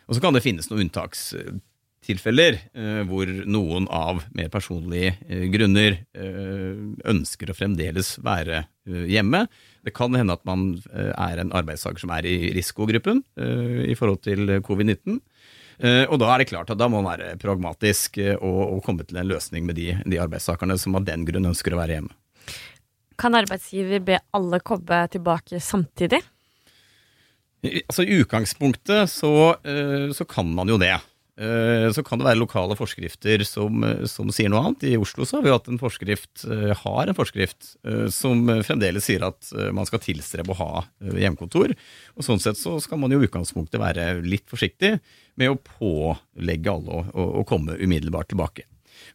Og 0.08 0.18
så 0.18 0.24
kan 0.24 0.34
det 0.34 0.42
finnes 0.42 0.66
noen 0.66 0.88
unntakstilfeller 0.88 1.62
eh, 2.10 3.02
hvor 3.08 3.26
noen 3.46 3.86
av 3.88 4.24
mer 4.34 4.48
personlige 4.52 5.14
eh, 5.28 5.46
grunner 5.52 5.96
eh, 6.14 6.80
ønsker 7.10 7.50
å 7.50 7.56
fremdeles 7.56 8.18
være 8.24 8.64
hjemme. 8.84 9.46
Det 9.84 9.94
kan 9.96 10.12
hende 10.12 10.34
at 10.36 10.42
man 10.44 10.74
er 10.92 11.40
en 11.40 11.52
arbeidstaker 11.56 12.02
som 12.02 12.10
er 12.12 12.26
i 12.28 12.50
risikogruppen 12.52 13.22
i 13.88 13.94
forhold 13.96 14.20
til 14.26 14.58
covid-19. 14.60 15.16
Og 16.12 16.18
da 16.20 16.28
er 16.28 16.42
det 16.42 16.50
klart 16.50 16.68
at 16.68 16.76
da 16.76 16.90
må 16.92 17.00
man 17.00 17.14
være 17.14 17.38
pragmatisk 17.40 18.18
og, 18.34 18.60
og 18.74 18.82
komme 18.84 19.06
til 19.08 19.22
en 19.22 19.30
løsning 19.30 19.64
med 19.64 19.80
de, 19.80 19.94
de 20.04 20.20
arbeidstakerne 20.20 20.76
som 20.76 20.98
av 21.00 21.06
den 21.08 21.24
grunn 21.24 21.48
ønsker 21.48 21.72
å 21.72 21.80
være 21.80 21.96
hjemme. 21.96 22.12
Kan 23.16 23.40
arbeidsgiver 23.40 24.04
be 24.04 24.20
alle 24.36 24.60
komme 24.60 25.00
tilbake 25.08 25.62
samtidig? 25.64 26.20
Altså 27.64 28.04
I 28.04 28.20
utgangspunktet 28.20 29.08
så, 29.16 29.34
så, 30.12 30.28
kan 30.28 30.52
man 30.52 30.68
jo 30.68 30.76
det. 30.76 30.98
Eh, 31.34 31.88
så 31.90 32.04
kan 32.06 32.20
det 32.20 32.28
være 32.28 32.38
lokale 32.38 32.76
forskrifter 32.78 33.42
som, 33.48 33.82
som, 34.10 34.30
sier 34.34 34.52
noe 34.52 34.62
annet. 34.62 34.86
I 34.86 34.98
Oslo 35.00 35.26
så 35.26 35.38
har 35.38 35.46
vi 35.46 35.54
hatt 35.54 35.70
en 35.70 35.80
forskrift, 35.80 36.44
eh, 36.46 36.74
har 36.84 37.10
en 37.10 37.18
forskrift 37.18 37.72
som 38.14 38.46
fremdeles 38.66 39.08
sier 39.08 39.24
at 39.26 39.50
man 39.74 39.88
skal 39.88 40.02
tilstrebe 40.04 40.54
å 40.54 40.58
ha 40.60 40.84
hjemmekontor. 41.02 41.74
Og 42.14 42.26
Sånn 42.26 42.42
sett 42.42 42.60
så 42.60 42.76
skal 42.82 43.02
man 43.02 43.14
jo 43.14 43.20
i 43.22 43.28
utgangspunktet 43.28 43.82
være 43.82 44.22
litt 44.22 44.46
forsiktig 44.50 44.96
med 45.40 45.50
å 45.50 45.58
pålegge 45.58 46.72
alle 46.72 47.02
å, 47.10 47.26
å, 47.40 47.44
komme 47.48 47.76
umiddelbart 47.80 48.30
tilbake. 48.32 48.68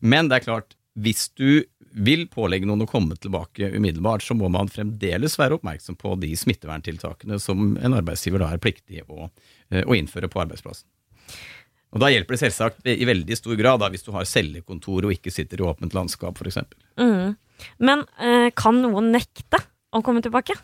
Men 0.03 0.29
det 0.29 0.39
er 0.39 0.47
klart, 0.49 0.75
hvis 0.99 1.29
du 1.39 1.63
vil 1.89 2.27
pålegge 2.29 2.67
noen 2.69 2.85
å 2.85 2.89
komme 2.89 3.17
tilbake 3.17 3.71
umiddelbart, 3.73 4.23
så 4.25 4.35
må 4.37 4.49
man 4.53 4.69
fremdeles 4.71 5.37
være 5.39 5.57
oppmerksom 5.57 5.97
på 5.99 6.13
de 6.21 6.33
smitteverntiltakene 6.37 7.39
som 7.41 7.73
en 7.77 7.97
arbeidsgiver 7.97 8.43
da 8.43 8.51
er 8.53 8.61
pliktig 8.61 9.03
å, 9.07 9.29
eh, 9.71 9.83
å 9.83 9.97
innføre 9.97 10.29
på 10.29 10.43
arbeidsplassen. 10.43 10.87
Og 11.89 12.03
Da 12.03 12.11
hjelper 12.11 12.35
det 12.35 12.43
selvsagt 12.43 12.85
i 12.85 13.07
veldig 13.07 13.37
stor 13.37 13.57
grad 13.57 13.81
da, 13.81 13.89
hvis 13.89 14.05
du 14.05 14.11
har 14.13 14.27
cellekontor 14.29 15.07
og 15.07 15.15
ikke 15.15 15.33
sitter 15.33 15.61
i 15.61 15.65
åpent 15.65 15.95
landskap 15.97 16.37
f.eks. 16.37 16.61
Mm. 17.01 17.33
Men 17.81 18.05
eh, 18.21 18.49
kan 18.55 18.77
noen 18.83 19.09
nekte 19.15 19.61
å 19.89 20.03
komme 20.05 20.21
tilbake? 20.21 20.55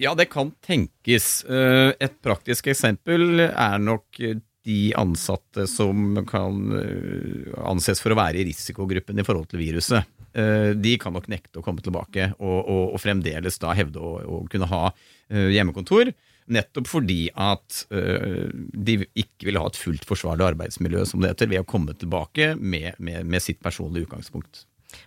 Ja, 0.00 0.14
det 0.16 0.30
kan 0.32 0.54
tenkes. 0.64 1.42
Eh, 1.44 1.90
et 2.00 2.16
praktisk 2.24 2.70
eksempel 2.72 3.44
er 3.50 3.82
nok 3.82 4.20
de 4.64 4.78
ansatte 4.96 5.66
som 5.68 6.22
kan 6.28 6.72
eh, 6.78 7.50
anses 7.68 8.00
for 8.00 8.14
å 8.14 8.20
være 8.20 8.40
i 8.40 8.46
risikogruppen 8.48 9.20
i 9.20 9.26
forhold 9.26 9.50
til 9.50 9.60
viruset. 9.60 10.08
Eh, 10.32 10.72
de 10.78 10.94
kan 11.00 11.12
nok 11.12 11.28
nekte 11.32 11.60
å 11.60 11.66
komme 11.66 11.84
tilbake, 11.84 12.30
og, 12.38 12.58
og, 12.62 12.84
og 12.94 13.02
fremdeles 13.02 13.60
da 13.60 13.74
hevde 13.76 14.00
å, 14.00 14.16
å 14.24 14.42
kunne 14.50 14.70
ha 14.70 14.88
hjemmekontor. 15.30 16.08
Nettopp 16.50 16.88
fordi 16.90 17.28
at 17.38 17.84
de 17.90 18.96
ikke 19.06 19.46
vil 19.46 19.58
ha 19.60 19.68
et 19.70 19.78
fullt 19.78 20.06
forsvarlig 20.08 20.48
arbeidsmiljø, 20.48 21.04
som 21.06 21.22
det 21.22 21.30
heter, 21.32 21.50
ved 21.52 21.62
å 21.62 21.68
komme 21.68 21.94
tilbake 21.94 22.52
med, 22.58 22.98
med, 22.98 23.22
med 23.30 23.44
sitt 23.44 23.60
personlige 23.62 24.08
utgangspunkt. 24.08 24.64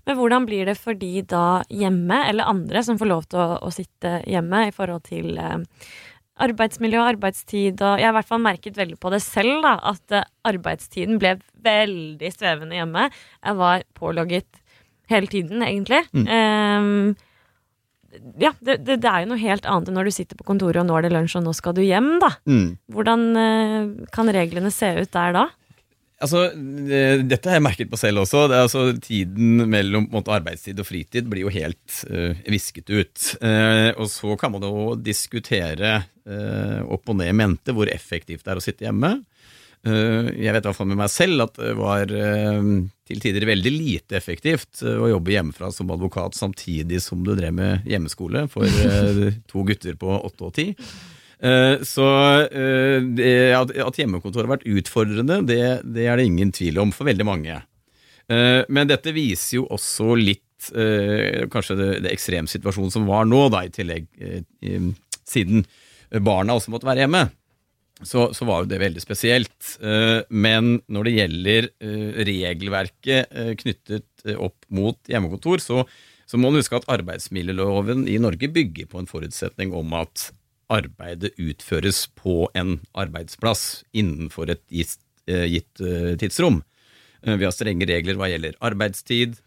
Men 0.07 0.17
hvordan 0.19 0.47
blir 0.47 0.67
det 0.69 0.77
for 0.79 0.97
de 0.97 1.21
da 1.27 1.61
hjemme, 1.71 2.23
eller 2.29 2.49
andre 2.49 2.83
som 2.85 2.99
får 2.99 3.09
lov 3.09 3.27
til 3.31 3.41
å, 3.43 3.59
å 3.67 3.71
sitte 3.73 4.19
hjemme, 4.29 4.67
i 4.69 4.75
forhold 4.75 5.05
til 5.09 5.37
eh, 5.39 5.59
arbeidsmiljø 6.43 6.99
og 7.01 7.11
arbeidstid 7.13 7.83
og 7.83 7.99
Jeg 7.99 8.07
har 8.07 8.15
i 8.15 8.17
hvert 8.17 8.31
fall 8.31 8.43
merket 8.43 8.79
veldig 8.79 8.97
på 9.01 9.11
det 9.13 9.21
selv, 9.25 9.59
da, 9.65 9.75
at 9.93 10.15
eh, 10.15 10.29
arbeidstiden 10.49 11.19
ble 11.21 11.35
veldig 11.65 12.33
svevende 12.33 12.79
hjemme. 12.79 13.09
Jeg 13.43 13.59
var 13.59 13.85
pålogget 13.99 14.63
hele 15.11 15.29
tiden, 15.29 15.63
egentlig. 15.65 16.03
Mm. 16.15 16.27
Um, 16.31 17.31
ja, 18.41 18.53
det, 18.61 18.79
det, 18.85 18.99
det, 19.01 19.09
er 19.09 19.23
jo 19.23 19.31
noe 19.31 19.41
helt 19.41 19.65
annet 19.69 19.89
enn 19.89 19.97
når 19.97 20.09
du 20.09 20.15
sitter 20.15 20.39
på 20.39 20.45
kontoret 20.47 20.81
og 20.83 20.87
nå 20.89 20.97
er 20.97 21.07
det 21.07 21.13
lunsj 21.15 21.39
og 21.39 21.47
nå 21.47 21.53
skal 21.57 21.75
du 21.77 21.81
hjem, 21.85 22.15
da. 22.21 22.31
Mm. 22.49 22.69
Hvordan 22.93 23.27
uh, 23.37 24.07
kan 24.13 24.31
reglene 24.33 24.71
se 24.73 24.91
ut 25.01 25.13
der 25.15 25.35
da? 25.35 25.49
Altså, 26.23 26.45
Dette 26.55 27.49
har 27.49 27.57
jeg 27.57 27.65
merket 27.65 27.91
på 27.91 27.99
selv 27.99 28.23
også. 28.23 28.45
Det 28.47 28.55
er 28.55 28.65
altså 28.67 28.83
Tiden 29.03 29.65
mellom 29.69 30.07
måte, 30.13 30.31
arbeidstid 30.31 30.79
og 30.79 30.87
fritid 30.87 31.27
blir 31.31 31.43
jo 31.43 31.53
helt 31.53 31.99
uh, 32.07 32.31
visket 32.47 32.91
ut. 32.93 33.25
Uh, 33.43 33.91
og 33.97 34.07
så 34.11 34.37
kan 34.39 34.53
man 34.53 34.63
jo 34.63 34.93
diskutere 34.95 35.97
uh, 35.99 36.79
opp 36.93 37.11
og 37.11 37.19
ned 37.19 37.33
i 37.33 37.37
mente 37.43 37.75
hvor 37.75 37.91
effektivt 37.91 38.45
det 38.45 38.53
er 38.53 38.61
å 38.61 38.63
sitte 38.63 38.87
hjemme. 38.87 39.17
Jeg 39.83 40.53
vet 40.55 40.63
i 40.63 40.67
hvert 40.69 40.77
fall 40.77 40.87
med 40.87 40.99
meg 41.01 41.09
selv 41.11 41.43
at 41.43 41.57
det 41.59 41.73
var 41.75 42.07
til 42.07 43.19
tider 43.19 43.43
veldig 43.49 43.73
lite 43.73 44.15
effektivt 44.15 44.79
å 44.87 45.09
jobbe 45.11 45.33
hjemmefra 45.33 45.73
som 45.75 45.91
advokat 45.91 46.37
samtidig 46.39 47.01
som 47.03 47.19
du 47.25 47.33
drev 47.35 47.51
med 47.57 47.89
hjemmeskole 47.91 48.45
for 48.53 48.63
to 49.51 49.65
gutter 49.67 49.99
på 49.99 50.15
åtte 50.21 50.47
og 50.47 50.55
ti. 50.55 50.69
Eh, 51.43 51.81
så 51.83 52.07
eh, 52.47 53.51
at 53.59 53.99
hjemmekontoret 53.99 54.47
har 54.47 54.55
vært 54.55 54.69
utfordrende, 54.69 55.41
det, 55.47 55.59
det, 55.83 56.07
er 56.07 56.19
det 56.19 56.27
ingen 56.29 56.53
tvil 56.55 56.79
om 56.85 56.93
for 56.95 57.09
veldig 57.09 57.27
mange. 57.27 57.57
Eh, 58.31 58.61
men 58.71 58.89
dette 58.89 59.11
viser 59.15 59.59
jo 59.59 59.67
også 59.73 60.15
litt 60.19 60.41
kanskje 60.63 61.75
det, 61.75 61.87
det 62.05 62.11
ekstremsituasjonen 62.13 62.93
som 62.93 63.03
var 63.03 63.25
nå, 63.27 63.41
da, 63.51 63.65
i 63.67 63.71
tillegg 63.73 64.05
siden 65.27 65.65
barna 66.23 66.55
også 66.55 66.71
måtte 66.71 66.87
være 66.87 67.03
hjemme. 67.03 67.25
Så, 68.03 68.29
så, 68.35 68.45
var 68.45 68.63
jo 68.63 68.69
det 68.71 68.81
veldig 68.81 69.01
spesielt. 69.03 69.73
Men 70.29 70.77
når 70.91 71.07
det 71.07 71.13
gjelder 71.17 71.67
regelverket 72.27 73.33
knyttet 73.61 74.33
opp 74.35 74.67
mot 74.73 74.99
hjemmekontor, 75.07 75.63
så, 75.63 75.83
så 76.27 76.39
må 76.39 76.51
man 76.51 76.59
huske 76.61 76.79
at 76.79 76.87
arbeidsmiljøloven 76.91 78.07
i 78.11 78.19
Norge 78.21 78.51
bygger 78.51 78.91
på 78.91 79.01
en 79.01 79.09
forutsetning 79.09 79.75
om 79.77 79.95
at 79.99 80.31
arbeidet 80.73 81.33
utføres 81.41 82.05
på 82.17 82.47
en 82.57 82.77
arbeidsplass 82.97 83.83
innenfor 83.95 84.51
et 84.53 84.63
gitt, 84.71 84.99
eh, 85.27 85.45
gitt 85.49 85.81
eh, 85.81 86.13
tidsrom. 86.19 86.61
Eh, 87.23 87.35
vi 87.37 87.47
har 87.47 87.55
strenge 87.55 87.87
regler 87.89 88.19
hva 88.19 88.31
gjelder 88.31 88.59
arbeidstid. 88.61 89.39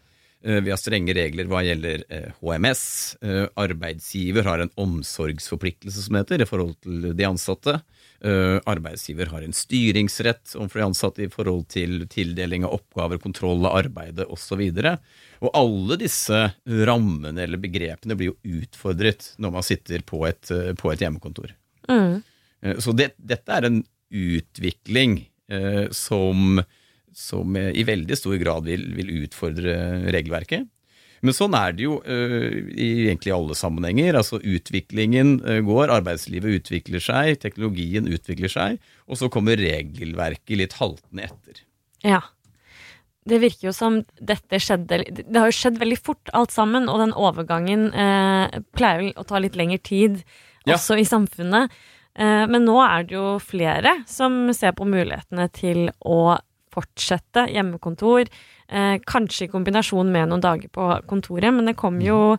Vi 0.47 0.69
har 0.69 0.77
strenge 0.79 1.11
regler 1.17 1.47
hva 1.49 1.63
gjelder 1.65 2.03
HMS. 2.37 2.81
Arbeidsgiver 3.57 4.45
har 4.45 4.61
en 4.61 4.69
omsorgsforpliktelse, 4.79 6.03
som 6.05 6.13
det 6.13 6.21
heter, 6.21 6.43
i 6.45 6.47
forhold 6.47 6.75
til 6.85 7.07
de 7.17 7.25
ansatte. 7.25 7.73
Arbeidsgiver 8.17 9.29
har 9.29 9.43
en 9.45 9.53
styringsrett 9.53 10.55
overfor 10.57 10.79
de 10.79 10.85
ansatte 10.87 11.21
i 11.25 11.29
forhold 11.29 11.67
til 11.69 12.07
tildeling 12.09 12.65
av 12.65 12.73
oppgaver, 12.79 13.19
kontroll 13.21 13.61
av 13.67 13.77
arbeidet 13.83 14.25
osv. 14.33 14.63
Og 15.37 15.51
alle 15.51 15.99
disse 16.01 16.39
rammene 16.65 17.45
eller 17.45 17.61
begrepene 17.61 18.17
blir 18.17 18.31
jo 18.31 18.57
utfordret 18.63 19.35
når 19.37 19.53
man 19.59 19.67
sitter 19.67 20.01
på 20.07 20.23
et, 20.29 20.49
på 20.81 20.91
et 20.93 21.05
hjemmekontor. 21.05 21.53
Mm. 21.87 22.23
Eh, 22.61 22.79
så 22.79 22.93
det, 22.95 23.11
dette 23.17 23.53
er 23.53 23.67
en 23.67 23.81
utvikling 24.09 25.19
eh, 25.51 25.85
som, 25.91 26.61
som, 27.13 27.57
i 27.57 27.85
veldig 27.87 28.17
stor 28.17 28.37
grad 28.41 28.67
vil, 28.67 28.87
vil, 28.97 29.13
utfordre 29.25 29.77
regelverket. 30.13 30.67
Men 31.25 31.35
sånn 31.35 31.55
er 31.57 31.73
det 31.73 31.85
jo 31.87 31.97
uh, 32.03 32.57
i 32.73 32.89
egentlig 33.07 33.33
alle 33.33 33.57
sammenhenger. 33.57 34.19
Altså 34.19 34.41
Utviklingen 34.41 35.37
uh, 35.41 35.59
går, 35.65 35.93
arbeidslivet 35.97 36.61
utvikler 36.61 37.03
seg, 37.03 37.39
teknologien 37.41 38.09
utvikler 38.11 38.51
seg, 38.53 38.81
og 39.09 39.21
så 39.21 39.31
kommer 39.33 39.59
regelverket 39.59 40.59
litt 40.59 40.77
haltende 40.81 41.29
etter. 41.29 41.63
Ja 42.05 42.21
det 43.27 43.41
virker 43.43 43.69
jo 43.69 43.75
som 43.75 44.01
dette 44.23 44.59
skjedde 44.61 45.01
Det 45.11 45.35
har 45.35 45.49
jo 45.49 45.55
skjedd 45.55 45.79
veldig 45.81 45.99
fort, 45.99 46.31
alt 46.37 46.53
sammen, 46.55 46.87
og 46.91 47.01
den 47.03 47.15
overgangen 47.17 47.89
eh, 47.91 48.59
pleier 48.77 49.11
å 49.19 49.25
ta 49.27 49.41
litt 49.43 49.57
lengre 49.59 49.81
tid, 49.83 50.21
også 50.67 50.97
i 50.99 51.07
samfunnet. 51.07 51.73
Eh, 52.17 52.43
men 52.49 52.65
nå 52.67 52.77
er 52.83 53.07
det 53.07 53.17
jo 53.17 53.37
flere 53.43 53.99
som 54.09 54.47
ser 54.55 54.75
på 54.77 54.87
mulighetene 54.87 55.47
til 55.55 55.87
å 55.99 56.37
fortsette 56.73 57.47
hjemmekontor. 57.53 58.29
Eh, 58.67 58.97
kanskje 59.07 59.45
i 59.47 59.51
kombinasjon 59.51 60.09
med 60.11 60.27
noen 60.27 60.43
dager 60.43 60.71
på 60.73 60.89
kontoret, 61.07 61.53
men 61.55 61.69
det 61.69 61.77
kom 61.79 62.01
jo 62.03 62.35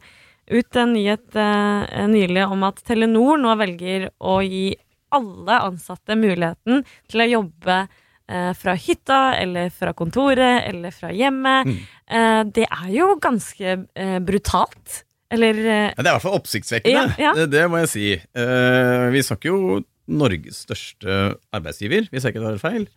ut 0.48 0.76
en 0.76 0.92
nyhet 0.92 1.36
eh, 1.36 2.04
nylig 2.08 2.44
om 2.48 2.66
at 2.68 2.82
Telenor 2.84 3.40
nå 3.40 3.54
velger 3.60 4.10
å 4.20 4.38
gi 4.44 4.76
alle 5.16 5.62
ansatte 5.70 6.16
muligheten 6.20 6.84
til 7.08 7.24
å 7.24 7.28
jobbe 7.30 7.78
eh, 7.80 8.52
fra 8.56 8.76
hytta 8.76 9.20
eller 9.40 9.72
fra 9.72 9.94
kontoret 9.96 10.68
eller 10.68 10.92
fra 10.92 11.12
hjemmet. 11.16 11.68
Mm. 11.68 11.82
Eh, 12.12 12.40
det 12.60 12.68
er 12.68 12.88
jo 12.92 13.14
ganske 13.24 13.76
eh, 13.88 14.18
brutalt. 14.20 15.02
Eller 15.32 15.56
eh, 15.64 15.90
ja, 15.92 15.96
Det 15.96 16.06
er 16.06 16.10
i 16.10 16.16
hvert 16.16 16.26
fall 16.28 16.40
oppsiktsvekkende. 16.42 17.16
Ja, 17.16 17.30
ja. 17.30 17.34
Det, 17.40 17.50
det, 17.56 17.66
må 17.72 17.80
jeg 17.84 17.92
si. 17.92 18.08
Eh, 18.16 19.08
vi 19.16 19.24
snakker 19.24 19.52
jo 19.52 19.80
Norges 20.08 20.64
største 20.64 21.18
arbeidsgiver, 21.52 22.08
hvis 22.12 22.24
jeg 22.24 22.36
ikke 22.36 22.44
tar 22.44 22.60
feil. 22.62 22.88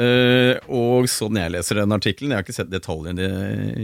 Uh, 0.00 0.56
og 0.72 1.10
sånn 1.12 1.36
jeg 1.36 1.52
leser 1.52 1.76
den 1.76 1.92
artikkelen, 1.92 2.32
jeg 2.32 2.40
har 2.40 2.46
ikke 2.46 2.56
sett 2.56 2.70
detaljene 2.72 3.26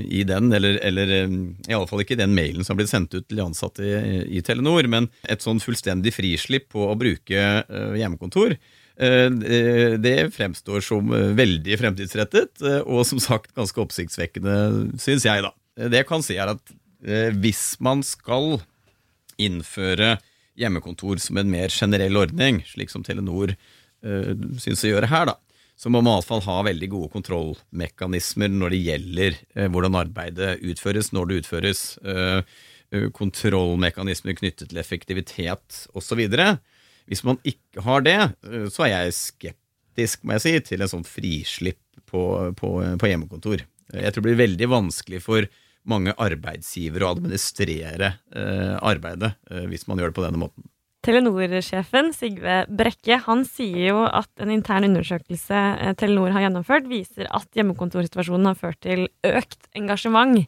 i 0.08 0.22
den, 0.24 0.48
eller, 0.54 0.78
eller 0.86 1.12
i 1.12 1.74
alle 1.76 1.88
fall 1.90 2.00
ikke 2.04 2.16
den 2.16 2.32
mailen 2.36 2.64
som 2.64 2.72
har 2.72 2.80
blitt 2.80 2.92
sendt 2.92 3.12
ut 3.12 3.26
til 3.26 3.36
de 3.36 3.44
ansatte 3.44 3.84
i, 3.84 4.22
i 4.38 4.42
Telenor, 4.46 4.88
men 4.88 5.10
et 5.28 5.44
sånn 5.44 5.60
fullstendig 5.60 6.14
frislipp 6.16 6.70
på 6.72 6.86
å 6.88 6.96
bruke 6.98 7.42
uh, 7.68 7.92
hjemmekontor, 7.98 8.56
uh, 8.56 9.28
det 10.00 10.16
fremstår 10.32 10.80
som 10.84 11.12
eh, 11.12 11.32
veldig 11.36 11.76
fremtidsrettet, 11.76 12.62
eh, 12.64 12.80
og 12.88 13.04
som 13.08 13.20
sagt 13.20 13.52
ganske 13.56 13.82
oppsiktsvekkende, 13.82 14.56
syns 15.02 15.26
jeg, 15.28 15.44
da. 15.44 15.52
Det 15.76 16.00
jeg 16.00 16.08
kan 16.08 16.24
si, 16.24 16.38
er 16.40 16.54
at 16.54 16.76
hvis 17.36 17.76
man 17.84 18.00
skal 18.02 18.56
innføre 19.38 20.14
hjemmekontor 20.58 21.20
som 21.20 21.36
en 21.36 21.50
mer 21.52 21.68
generell 21.68 22.16
ordning, 22.16 22.62
slik 22.66 22.88
som 22.90 23.04
Telenor 23.04 23.52
syns 24.00 24.82
å 24.82 24.88
gjøre 24.88 25.10
her, 25.12 25.28
da, 25.28 25.36
så 25.76 25.92
må 25.92 26.00
man 26.00 26.14
i 26.14 26.20
hvert 26.20 26.30
fall 26.30 26.44
ha 26.46 26.56
veldig 26.64 26.88
gode 26.92 27.10
kontrollmekanismer 27.12 28.48
når 28.48 28.72
det 28.72 28.78
gjelder 28.80 29.36
hvordan 29.68 29.98
arbeidet 30.00 30.54
utføres, 30.64 31.10
når 31.12 31.28
det 31.28 31.40
utføres, 31.42 31.82
kontrollmekanismer 33.12 34.38
knyttet 34.38 34.70
til 34.70 34.80
effektivitet 34.80 35.82
osv. 35.92 36.22
Hvis 37.06 37.22
man 37.26 37.38
ikke 37.46 37.84
har 37.86 38.04
det, 38.04 38.18
eh, 38.46 38.66
så 38.72 38.86
er 38.86 38.92
jeg 38.94 39.16
skeptisk, 39.20 40.24
må 40.26 40.36
jeg 40.36 40.44
si, 40.44 40.54
til 40.72 40.82
en 40.82 40.92
sånn 40.92 41.06
frislipp 41.06 41.82
på, 42.06 42.22
på, 42.58 42.72
på 42.98 43.10
hjemmekontor. 43.10 43.62
Jeg 43.94 44.12
tror 44.12 44.22
det 44.22 44.26
blir 44.26 44.42
veldig 44.42 44.68
vanskelig 44.70 45.22
for 45.22 45.46
mange 45.86 46.14
arbeidsgivere 46.18 47.06
å 47.06 47.12
administrere 47.14 48.16
eh, 48.34 48.74
arbeidet 48.82 49.36
eh, 49.50 49.68
hvis 49.70 49.86
man 49.86 50.02
gjør 50.02 50.10
det 50.10 50.18
på 50.18 50.26
denne 50.26 50.42
måten. 50.42 50.66
Telenor-sjefen 51.06 52.10
Sigve 52.16 52.64
Brekke 52.66 53.20
han 53.28 53.44
sier 53.46 53.92
jo 53.92 54.02
at 54.08 54.42
en 54.42 54.50
intern 54.50 54.88
undersøkelse 54.88 55.60
eh, 55.76 55.94
Telenor 55.98 56.34
har 56.34 56.46
gjennomført, 56.48 56.88
viser 56.90 57.30
at 57.30 57.46
hjemmekontorsituasjonen 57.54 58.50
har 58.50 58.58
ført 58.58 58.80
til 58.82 59.06
økt 59.26 59.70
engasjement. 59.78 60.42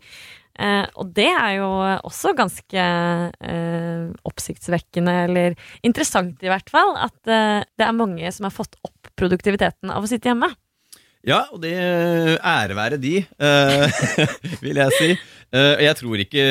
Eh, 0.58 0.86
og 0.98 1.12
det 1.14 1.28
er 1.30 1.52
jo 1.60 1.68
også 2.08 2.34
ganske 2.38 2.82
eh, 2.82 4.06
oppsiktsvekkende, 4.26 5.14
eller 5.28 5.58
interessant 5.86 6.42
i 6.42 6.50
hvert 6.50 6.72
fall, 6.72 6.96
at 6.98 7.30
eh, 7.30 7.60
det 7.78 7.86
er 7.86 7.94
mange 7.94 8.32
som 8.34 8.48
har 8.48 8.56
fått 8.56 8.74
opp 8.82 9.12
produktiviteten 9.18 9.94
av 9.94 10.02
å 10.02 10.10
sitte 10.10 10.32
hjemme. 10.32 10.50
Ja, 11.26 11.42
og 11.50 11.60
det 11.64 11.74
ære 11.74 12.76
være 12.78 12.98
de, 13.02 13.16
uh, 13.42 14.02
vil 14.64 14.78
jeg 14.78 14.94
si. 14.98 15.10
Uh, 15.48 15.80
jeg 15.80 15.96
tror 15.96 16.20
ikke 16.20 16.42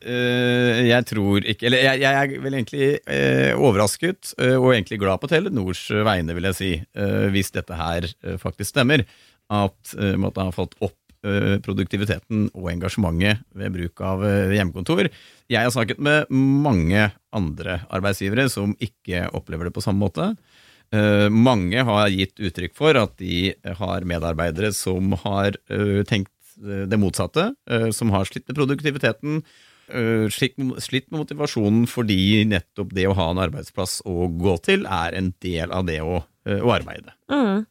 uh, 0.00 0.78
Jeg 0.88 1.04
tror 1.04 1.44
ikke 1.44 1.66
Eller 1.68 1.82
jeg, 1.84 2.00
jeg 2.00 2.16
er 2.16 2.40
vel 2.40 2.54
egentlig 2.56 2.86
uh, 3.04 3.52
overrasket 3.60 4.32
og 4.56 4.70
egentlig 4.72 4.98
glad 5.02 5.20
på 5.20 5.28
Telenors 5.28 5.84
vegne, 5.92 6.34
vil 6.34 6.48
jeg 6.48 6.56
si, 6.56 6.70
hvis 7.34 7.52
dette 7.52 7.76
her 7.76 8.08
faktisk 8.40 8.72
stemmer. 8.72 9.04
At 9.52 9.92
man 10.18 10.32
har 10.34 10.54
fått 10.56 10.74
opp 10.82 10.96
eh, 11.26 11.56
produktiviteten 11.64 12.48
og 12.54 12.70
engasjementet 12.72 13.44
ved 13.56 13.74
bruk 13.74 14.02
av 14.04 14.24
eh, 14.26 14.54
hjemmekontor. 14.56 15.10
Jeg 15.52 15.62
har 15.62 15.72
snakket 15.74 16.00
med 16.02 16.30
mange 16.30 17.08
andre 17.36 17.80
arbeidsgivere 17.92 18.48
som 18.52 18.74
ikke 18.82 19.26
opplever 19.36 19.68
det 19.68 19.76
på 19.76 19.84
samme 19.84 20.02
måte. 20.02 20.32
Eh, 20.94 21.28
mange 21.32 21.82
har 21.82 22.08
gitt 22.14 22.38
uttrykk 22.38 22.74
for 22.76 22.98
at 22.98 23.16
de 23.18 23.54
har 23.80 24.06
medarbeidere 24.06 24.72
som 24.76 25.16
har 25.24 25.56
eh, 25.72 26.02
tenkt 26.06 26.32
eh, 26.62 26.84
det 26.86 27.00
motsatte, 27.00 27.50
som 27.94 28.12
har 28.14 28.28
slitt 28.28 28.46
med 28.48 28.58
produktiviteten, 28.58 29.40
slitt 30.34 30.56
med 30.58 31.20
motivasjonen 31.20 31.84
fordi 31.86 32.42
nettopp 32.50 32.90
det 32.96 33.04
å 33.06 33.14
ha 33.14 33.28
en 33.30 33.38
arbeidsplass 33.44 34.00
å 34.02 34.26
gå 34.34 34.56
til 34.66 34.82
er 34.90 35.14
en 35.14 35.28
del 35.44 35.70
av 35.70 35.84
det 35.86 36.00
å, 36.02 36.16
å 36.26 36.72
arbeide. 36.74 37.14
Mm. 37.30 37.62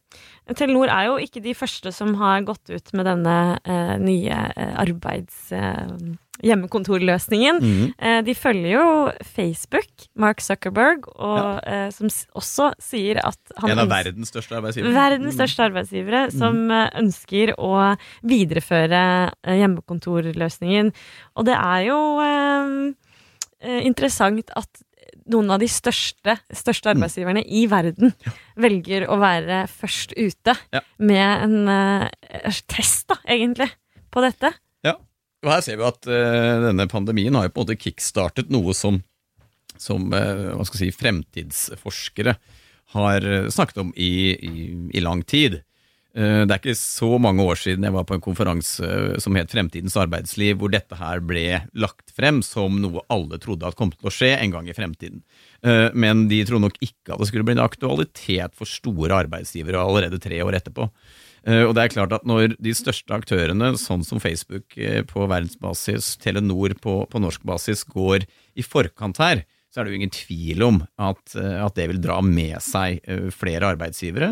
Telenor 0.54 0.92
er 0.94 1.08
jo 1.10 1.16
ikke 1.24 1.42
de 1.42 1.56
første 1.58 1.92
som 1.96 2.14
har 2.20 2.44
gått 2.46 2.70
ut 2.70 2.94
med 2.94 3.10
denne 3.10 3.40
eh, 3.64 3.96
nye 4.02 4.44
eh, 4.54 4.78
arbeids... 4.86 5.50
Eh, 5.56 6.16
hjemmekontorløsningen. 6.44 7.60
Mhm. 7.62 7.94
Eh, 7.98 8.22
de 8.26 8.36
følger 8.36 8.72
jo 8.74 9.12
Facebook, 9.24 10.08
Mark 10.16 10.42
Zuckerberg, 10.42 11.08
og, 11.16 11.62
eh, 11.64 11.90
som 11.92 12.10
også 12.36 12.74
sier 12.80 13.22
at 13.24 13.40
han 13.58 13.72
En 13.72 13.80
av 13.80 13.90
verdens 13.90 14.30
største 14.34 14.58
arbeidsgivere. 14.58 14.94
Verdens 14.94 15.36
største 15.36 15.64
arbeidsgivere 15.64 16.32
som 16.32 16.72
eh, 16.72 16.90
ønsker 17.00 17.56
å 17.58 17.96
videreføre 18.24 19.32
eh, 19.44 19.56
hjemmekontorløsningen. 19.62 20.92
Og 21.36 21.46
det 21.46 21.56
er 21.56 21.88
jo 21.88 22.00
eh, 22.26 23.82
interessant 23.86 24.52
at 24.56 24.84
noen 25.32 25.50
av 25.56 25.62
de 25.62 25.68
største, 25.72 26.36
største 26.54 26.92
arbeidsgiverne 26.94 27.42
i 27.46 27.66
verden 27.72 28.14
velger 28.62 29.08
å 29.10 29.18
være 29.22 29.64
først 29.72 30.14
ute 30.18 30.54
Ja. 30.76 30.82
med 30.98 31.46
en 31.48 31.56
uh, 31.70 32.52
test, 32.70 33.08
da, 33.10 33.18
egentlig, 33.26 33.70
på 34.14 34.22
dette. 34.26 34.52
Ja, 34.86 34.96
og 35.44 35.52
her 35.52 35.64
ser 35.66 35.80
vi 35.82 35.88
at 35.88 36.10
uh, 36.10 36.68
denne 36.68 36.88
pandemien 36.92 37.36
har 37.38 37.48
jo 37.48 37.56
på 37.56 37.64
en 37.64 37.68
måte 37.68 37.80
kickstartet 37.82 38.54
noe 38.54 38.76
som, 38.78 39.02
som 39.78 40.12
uh, 40.14 40.54
hva 40.56 40.68
skal 40.68 40.84
jeg 40.86 40.94
si, 40.94 41.00
fremtidsforskere 41.02 42.38
har 42.96 43.26
snakket 43.52 43.80
om 43.82 43.90
i, 43.98 44.12
i, 44.38 44.66
i 44.96 45.02
lang 45.04 45.24
tid. 45.28 45.58
Eh, 46.16 46.46
Det 46.48 46.54
er 46.54 46.62
ikke 46.62 46.78
så 46.80 47.18
mange 47.20 47.44
år 47.44 47.60
siden 47.60 47.84
jeg 47.84 47.94
var 47.96 48.06
på 48.08 48.16
en 48.16 48.24
konferanse 48.24 48.88
eh, 48.88 49.18
som 49.20 49.36
het 49.36 49.52
Fremtidens 49.52 49.98
arbeidsliv, 50.00 50.56
hvor 50.62 50.72
dette 50.72 50.96
her 50.96 51.20
ble 51.20 51.62
lagt 51.76 52.14
frem 52.16 52.40
som 52.46 52.80
noe 52.80 53.04
alle 53.12 53.40
trodde 53.44 53.68
at 53.68 53.76
kom 53.76 53.92
til 53.92 54.08
å 54.08 54.14
skje 54.14 54.32
en 54.38 54.54
gang 54.54 54.70
i 54.72 54.76
fremtiden. 54.78 55.22
Eh, 55.64 55.92
Men 55.94 56.28
de 56.32 56.40
trodde 56.48 56.70
nok 56.70 56.80
ikke 56.80 57.14
at 57.14 57.20
det 57.20 57.28
skulle 57.28 57.44
bli 57.44 57.58
en 57.58 57.66
aktualitet 57.66 58.56
for 58.56 58.66
store 58.70 59.26
arbeidsgivere 59.26 59.82
allerede 59.82 60.22
tre 60.24 60.40
år 60.44 60.62
etterpå. 60.62 60.90
Og 61.46 61.76
det 61.78 61.82
er 61.84 61.92
klart 61.94 62.14
at 62.16 62.24
når 62.26 62.56
de 62.58 62.72
største 62.74 63.14
aktørene, 63.14 63.76
sånn 63.78 64.02
som 64.02 64.18
Facebook 64.18 64.74
på 65.06 65.26
verdensbasis, 65.30 66.16
Telenor 66.18 66.74
på, 66.82 66.96
på 67.06 67.22
norsk 67.22 67.44
basis, 67.46 67.84
går 67.86 68.26
i 68.58 68.66
forkant 68.66 69.20
her, 69.22 69.44
så 69.76 69.82
er 69.82 69.90
det 69.90 69.92
jo 69.92 69.98
ingen 70.00 70.14
tvil 70.16 70.64
om 70.64 70.78
at, 71.04 71.34
eh, 71.36 71.58
at 71.60 71.76
det 71.76 71.90
vil 71.92 72.00
dra 72.00 72.22
med 72.24 72.64
seg 72.64 73.02
eh, 73.04 73.26
flere 73.36 73.74
arbeidsgivere. 73.74 74.30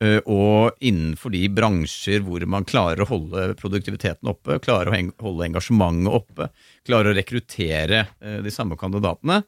eh, 0.00 0.22
Og 0.24 0.72
innenfor 0.80 1.34
de 1.34 1.42
bransjer 1.52 2.24
hvor 2.24 2.40
man 2.48 2.64
klarer 2.64 3.04
å 3.04 3.08
holde 3.10 3.50
produktiviteten 3.60 4.30
oppe, 4.32 4.56
klarer 4.64 4.88
å 4.94 5.02
holde 5.26 5.50
engasjementet 5.50 6.16
oppe, 6.16 6.48
klarer 6.88 7.12
å 7.12 7.18
rekruttere 7.18 8.06
de 8.40 8.54
samme 8.54 8.78
kandidatene, 8.80 9.42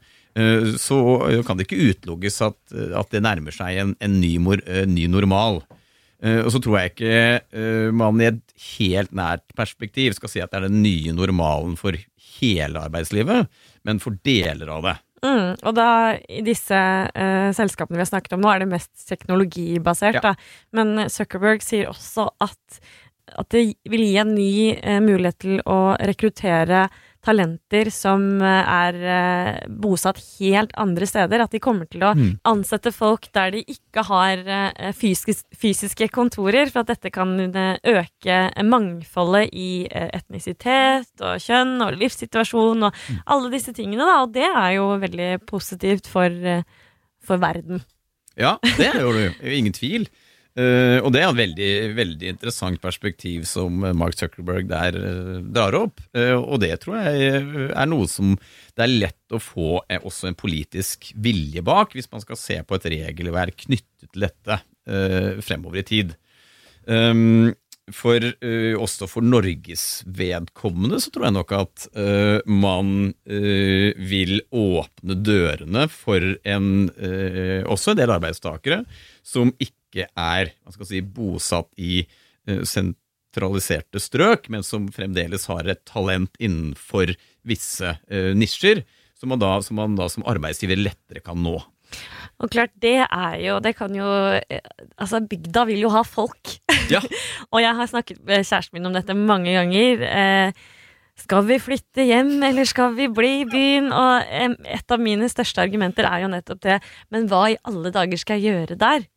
så 0.79 0.97
kan 1.43 1.57
det 1.57 1.65
ikke 1.65 1.89
utelukkes 1.89 2.37
at, 2.45 2.57
at 2.95 3.09
det 3.11 3.23
nærmer 3.25 3.51
seg 3.51 3.79
en, 3.81 3.95
en 3.99 4.19
ny, 4.21 4.35
mor, 4.43 4.61
ny 4.87 5.07
normal. 5.09 5.63
Og 6.21 6.49
så 6.53 6.61
tror 6.61 6.77
jeg 6.77 6.93
ikke 6.93 7.91
man 7.95 8.21
i 8.21 8.29
et 8.29 8.53
helt 8.77 9.15
nært 9.15 9.43
perspektiv 9.57 10.15
skal 10.15 10.31
si 10.31 10.43
at 10.43 10.53
det 10.53 10.61
er 10.61 10.67
den 10.67 10.83
nye 10.83 11.15
normalen 11.17 11.75
for 11.79 11.97
hele 12.39 12.85
arbeidslivet, 12.85 13.49
men 13.87 14.01
for 14.03 14.19
deler 14.27 14.71
av 14.77 14.85
det. 14.85 14.95
Mm, 15.25 15.57
og 15.67 15.75
da, 15.75 15.87
i 16.31 16.41
disse 16.45 16.77
uh, 16.79 17.49
selskapene 17.55 17.97
vi 17.99 18.03
har 18.05 18.09
snakket 18.11 18.37
om 18.37 18.43
nå, 18.45 18.51
er 18.53 18.63
det 18.63 18.69
mest 18.71 19.07
teknologibasert, 19.09 20.19
Ja. 20.21 20.31
da. 20.31 20.33
Men 20.71 21.09
Zuckerberg 21.11 21.61
sier 21.65 21.89
også 21.91 22.29
at, 22.39 22.79
at 23.37 23.49
det 23.51 23.65
vil 23.89 24.05
gi 24.05 24.15
en 24.21 24.33
ny 24.35 24.49
uh, 24.79 24.99
mulighet 25.03 25.39
til 25.43 25.61
å 25.67 25.79
rekruttere 25.99 26.87
talenter 27.25 27.89
som 27.91 28.21
eh, 28.41 28.69
er 28.71 28.97
eh, 29.13 29.57
bosatt 29.67 30.19
helt 30.39 30.71
andre 30.79 31.07
steder. 31.09 31.43
At 31.43 31.51
de 31.51 31.59
kommer 31.63 31.89
til 31.91 32.05
å 32.07 32.13
Mm. 32.15 32.39
ansette 32.47 32.91
folk 32.95 33.27
der 33.35 33.51
de 33.51 33.63
ikke 33.67 34.03
har 34.07 34.39
eh, 34.47 34.91
fysisk, 34.97 35.43
fysiske 35.55 36.09
kontorer, 36.15 36.71
for 36.71 36.81
at 36.81 36.93
dette 36.95 37.11
kan 37.13 37.35
øke 37.39 38.37
mangfoldet 38.65 39.53
i 39.53 39.87
etnisitet 39.91 41.21
og 41.21 41.37
kjønn 41.43 41.77
og 41.85 41.97
livssituasjon 41.99 42.87
og 42.87 42.93
alle 43.27 43.51
disse 43.53 43.73
tingene, 43.75 44.05
da. 44.07 44.23
Og 44.23 44.33
det 44.33 44.47
er 44.47 44.71
jo 44.77 44.87
veldig 45.01 45.29
positivt 45.45 46.07
for, 46.09 46.33
for 47.23 47.37
verden. 47.41 47.83
Ja, 48.39 48.57
det 48.77 48.89
er 48.93 49.01
jo 49.03 49.13
ingen 49.43 49.73
tvil. 49.75 50.07
Eh, 50.59 50.97
og 50.99 51.13
det 51.13 51.21
er 51.21 51.29
et 51.29 51.37
veldig, 51.37 51.73
veldig 51.95 52.31
interessant 52.33 52.81
perspektiv 52.83 53.45
som 53.47 53.83
Mark 53.95 54.17
Zuckerberg 54.19 54.67
der 54.67 54.97
uh, 54.97 55.37
drar 55.45 55.77
opp. 55.77 56.01
Uh, 56.17 56.35
og 56.39 56.59
det 56.63 56.73
tror 56.83 56.97
jeg 56.99 57.29
eh, 57.29 57.69
er 57.69 57.87
noe 57.87 58.09
som 58.11 58.33
det 58.79 58.85
er 58.85 58.95
lett 59.05 59.35
å 59.35 59.39
få 59.43 59.83
eh, 59.87 60.01
også 60.03 60.29
en 60.29 60.39
politisk 60.39 61.11
vilje 61.19 61.63
bak, 61.65 61.95
hvis 61.95 62.11
man 62.11 62.23
skal 62.23 62.39
se 62.39 62.59
på 62.65 62.77
et 62.77 62.89
regelverk 62.95 63.65
knyttet 63.67 64.09
til 64.09 64.27
dette 64.27 64.59
eh, 64.89 65.39
fremover 65.45 65.81
i 65.83 65.87
tid. 65.87 66.13
Um, 66.89 67.51
for 67.93 68.21
eh, 68.21 68.75
også 68.77 69.07
for 69.09 69.25
Norges 69.25 70.03
vedkommende 70.05 70.99
så 71.01 71.11
tror 71.13 71.27
jeg 71.27 71.35
nok 71.35 71.53
at 71.57 71.87
eh, 71.97 72.37
man 72.49 73.11
eh, 73.25 73.97
vil 73.97 74.39
åpne 74.53 75.17
dørene 75.25 75.87
for 75.91 76.23
en, 76.43 76.69
eh, 76.97 77.65
også 77.65 77.93
en 77.93 78.01
del 78.01 78.13
arbeidstakere 78.13 78.83
som 79.25 79.53
ikke 79.57 79.78
er 79.97 80.51
man 80.63 80.75
skal 80.75 80.89
si, 80.89 81.01
bosatt 81.01 81.69
i 81.79 82.03
eh, 82.03 82.61
sentraliserte 82.67 84.01
strøk, 84.01 84.49
men 84.53 84.65
som 84.65 84.89
fremdeles 84.93 85.47
har 85.49 85.67
et 85.69 85.83
talent 85.89 86.31
innenfor 86.39 87.15
visse 87.47 87.95
eh, 88.09 88.31
nisjer, 88.37 88.83
som 89.19 89.33
man, 89.33 89.41
da, 89.41 89.57
som 89.65 89.79
man 89.79 89.97
da 89.99 90.07
som 90.11 90.25
arbeidsgiver 90.29 90.79
lettere 90.79 91.23
kan 91.25 91.39
nå. 91.43 91.57
Og 92.39 92.51
klart, 92.53 92.71
det 92.77 93.01
er 93.03 93.37
jo 93.41 93.59
Det 93.59 93.73
kan 93.77 93.93
jo 93.95 94.07
eh, 94.37 94.61
Altså, 94.95 95.19
bygda 95.19 95.65
vil 95.69 95.81
jo 95.83 95.93
ha 95.93 96.03
folk. 96.05 96.59
Ja. 96.91 97.01
og 97.53 97.63
jeg 97.63 97.75
har 97.75 97.89
snakket 97.89 98.21
med 98.25 98.45
kjæresten 98.45 98.77
min 98.77 98.89
om 98.89 98.95
dette 98.95 99.15
mange 99.17 99.53
ganger. 99.55 100.03
Eh, 100.05 100.67
skal 101.19 101.43
vi 101.49 101.59
flytte 101.59 102.05
hjem, 102.07 102.37
eller 102.47 102.67
skal 102.67 102.93
vi 102.95 103.09
bli 103.11 103.31
i 103.41 103.47
byen? 103.49 103.89
Og 103.91 104.29
eh, 104.31 104.55
et 104.77 104.93
av 104.93 105.01
mine 105.03 105.27
største 105.31 105.63
argumenter 105.65 106.07
er 106.07 106.23
jo 106.23 106.31
nettopp 106.31 106.61
det. 106.63 106.79
Men 107.11 107.27
hva 107.31 107.49
i 107.51 107.59
alle 107.67 107.91
dager 107.95 108.21
skal 108.21 108.39
jeg 108.39 108.53
gjøre 108.53 108.79
der? 108.79 109.07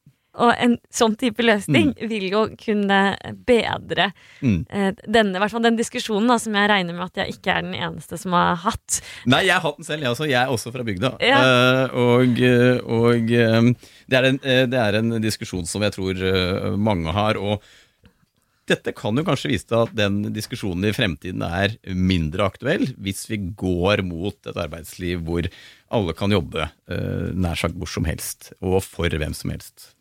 Og 0.40 0.48
en 0.64 0.78
sånn 0.88 1.12
type 1.20 1.44
løsning 1.44 1.90
vil 2.08 2.24
jo 2.32 2.46
kunne 2.56 3.00
bedre 3.44 4.12
Mm. 4.40 4.64
eh, 4.70 4.94
denne, 5.06 5.36
i 5.36 5.42
hvert 5.42 5.52
fall 5.52 5.62
den 5.62 5.76
diskusjonen 5.76 6.26
da, 6.32 6.38
som 6.40 6.54
jeg 6.56 6.70
regner 6.70 6.96
med 6.96 7.04
at 7.04 7.20
jeg 7.20 7.36
ikke 7.36 7.52
er 7.52 7.62
den 7.66 7.74
eneste 7.76 8.16
som 8.18 8.32
har 8.32 8.56
hatt. 8.64 9.02
Nei, 9.28 9.42
jeg 9.44 9.54
har 9.58 9.60
hatt 9.66 9.76
den 9.76 9.84
selv, 9.84 10.02
jeg 10.02 10.14
også. 10.14 10.28
Jeg 10.30 10.40
er 10.40 10.54
også 10.54 10.72
fra 10.72 10.86
bygda. 10.88 11.12
Ja. 11.20 11.42
Eh, 11.44 11.94
og 12.00 12.40
eh, 12.40 12.80
og 12.82 13.28
det, 13.28 14.16
er 14.16 14.24
en, 14.30 14.40
det 14.42 14.80
er 14.80 14.98
en 14.98 15.14
diskusjon 15.22 15.68
som 15.68 15.84
jeg 15.84 15.92
tror 15.98 16.24
mange 16.80 17.12
har. 17.12 17.36
Og 17.36 17.62
dette 18.72 18.94
kan 18.96 19.16
jo 19.18 19.24
kanskje 19.26 19.52
vise 19.52 19.68
til 19.68 19.84
at 19.84 19.94
den 19.94 20.20
diskusjonen 20.32 20.88
i 20.88 20.94
fremtiden 20.96 21.42
er 21.44 21.76
mindre 21.92 22.46
aktuell, 22.48 22.88
hvis 22.96 23.26
vi 23.28 23.36
går 23.58 24.02
mot 24.06 24.36
et 24.48 24.56
arbeidsliv 24.56 25.20
hvor 25.26 25.48
alle 25.92 26.14
kan 26.16 26.32
jobbe 26.32 26.70
nær 26.88 27.58
sagt 27.58 27.76
hvor 27.76 27.90
som 27.90 28.06
helst, 28.08 28.52
og 28.62 28.80
for 28.86 29.12
hvem 29.12 29.34
som 29.36 29.52
helst. 29.52 29.92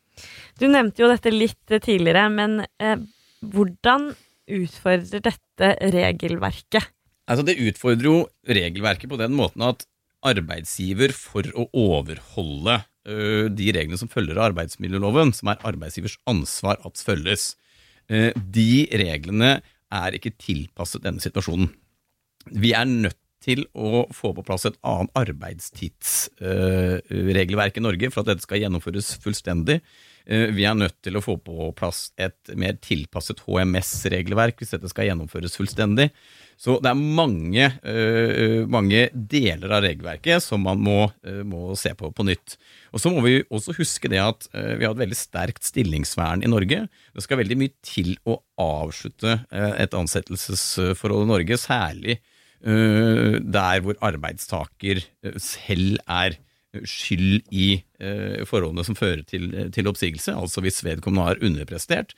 Du 0.59 0.67
nevnte 0.71 1.03
jo 1.03 1.09
dette 1.11 1.33
litt 1.33 1.73
eh, 1.73 1.81
tidligere, 1.83 2.27
men 2.33 2.61
eh, 2.81 2.97
hvordan 3.41 4.11
utfordrer 4.51 5.23
dette 5.23 5.71
regelverket? 5.93 6.89
Altså 7.31 7.45
Det 7.47 7.59
utfordrer 7.61 8.09
jo 8.09 8.17
regelverket 8.49 9.11
på 9.11 9.19
den 9.21 9.35
måten 9.37 9.63
at 9.63 9.85
arbeidsgiver, 10.27 11.13
for 11.17 11.47
å 11.57 11.63
overholde 11.77 12.75
ø, 13.09 13.47
de 13.49 13.71
reglene 13.73 13.97
som 13.97 14.09
følger 14.11 14.37
av 14.37 14.51
arbeidsmiljøloven, 14.51 15.31
som 15.33 15.49
er 15.49 15.63
arbeidsgivers 15.65 16.19
ansvar 16.29 16.77
at 16.85 17.01
følges, 17.01 17.55
ø, 18.11 18.29
de 18.35 18.87
reglene 19.01 19.61
er 19.91 20.13
ikke 20.17 20.37
tilpasset 20.39 21.03
denne 21.05 21.21
situasjonen. 21.23 21.69
Vi 22.51 22.73
er 22.77 22.85
nødt 22.89 23.17
til 23.41 23.65
å 23.73 24.05
få 24.13 24.33
på 24.37 24.43
plass 24.45 24.65
et 24.69 24.77
annet 24.85 25.09
arbeidstidsregelverk 25.17 27.77
i 27.77 27.83
Norge 27.83 28.11
for 28.13 28.21
at 28.21 28.27
dette 28.29 28.45
skal 28.45 28.61
gjennomføres 28.61 29.07
fullstendig. 29.23 29.77
Vi 30.25 30.65
er 30.67 30.75
nødt 30.77 30.99
til 31.03 31.17
å 31.17 31.23
få 31.23 31.37
på 31.41 31.71
plass 31.77 32.11
et 32.21 32.51
mer 32.59 32.75
tilpasset 32.83 33.41
HMS-regelverk 33.47 34.61
hvis 34.61 34.75
dette 34.75 34.91
skal 34.91 35.09
gjennomføres 35.09 35.57
fullstendig. 35.57 36.11
Så 36.61 36.75
det 36.83 36.91
er 36.91 36.99
mange, 36.99 37.67
uh, 37.81 38.67
mange 38.69 39.07
deler 39.15 39.71
av 39.73 39.81
regelverket 39.85 40.43
som 40.45 40.61
man 40.67 40.81
må, 40.83 41.07
uh, 41.25 41.41
må, 41.47 41.71
se 41.79 41.93
på 41.97 42.11
på 42.13 42.25
nytt. 42.27 42.57
Og 42.93 43.01
Så 43.01 43.09
må 43.13 43.23
vi 43.25 43.39
også 43.49 43.73
huske 43.79 44.11
det 44.11 44.19
at 44.21 44.45
vi 44.51 44.85
har 44.85 44.93
et 44.93 45.01
veldig 45.01 45.17
sterkt 45.17 45.65
stillingsvern 45.65 46.43
i 46.45 46.51
Norge. 46.51 46.83
Det 47.15 47.23
skal 47.23 47.41
veldig 47.41 47.57
mye 47.57 47.73
til 47.85 48.13
å 48.29 48.37
avslutte 48.61 49.39
et 49.51 49.95
ansettelsesforhold 49.95 51.25
i 51.25 51.31
Norge, 51.31 51.57
særlig 51.61 52.19
der 52.61 53.81
hvor 53.81 53.97
arbeidstaker 54.05 54.99
selv 55.41 55.97
er 56.03 56.35
skyld 56.87 57.49
i 57.51 57.67
forholdene 58.47 58.85
som 58.87 58.95
fører 58.97 59.25
til, 59.27 59.51
til 59.75 59.89
oppsigelse, 59.91 60.33
altså 60.33 60.63
hvis 60.63 60.79
vedkommende 60.85 61.27
har 61.27 61.43
underprestert 61.43 62.15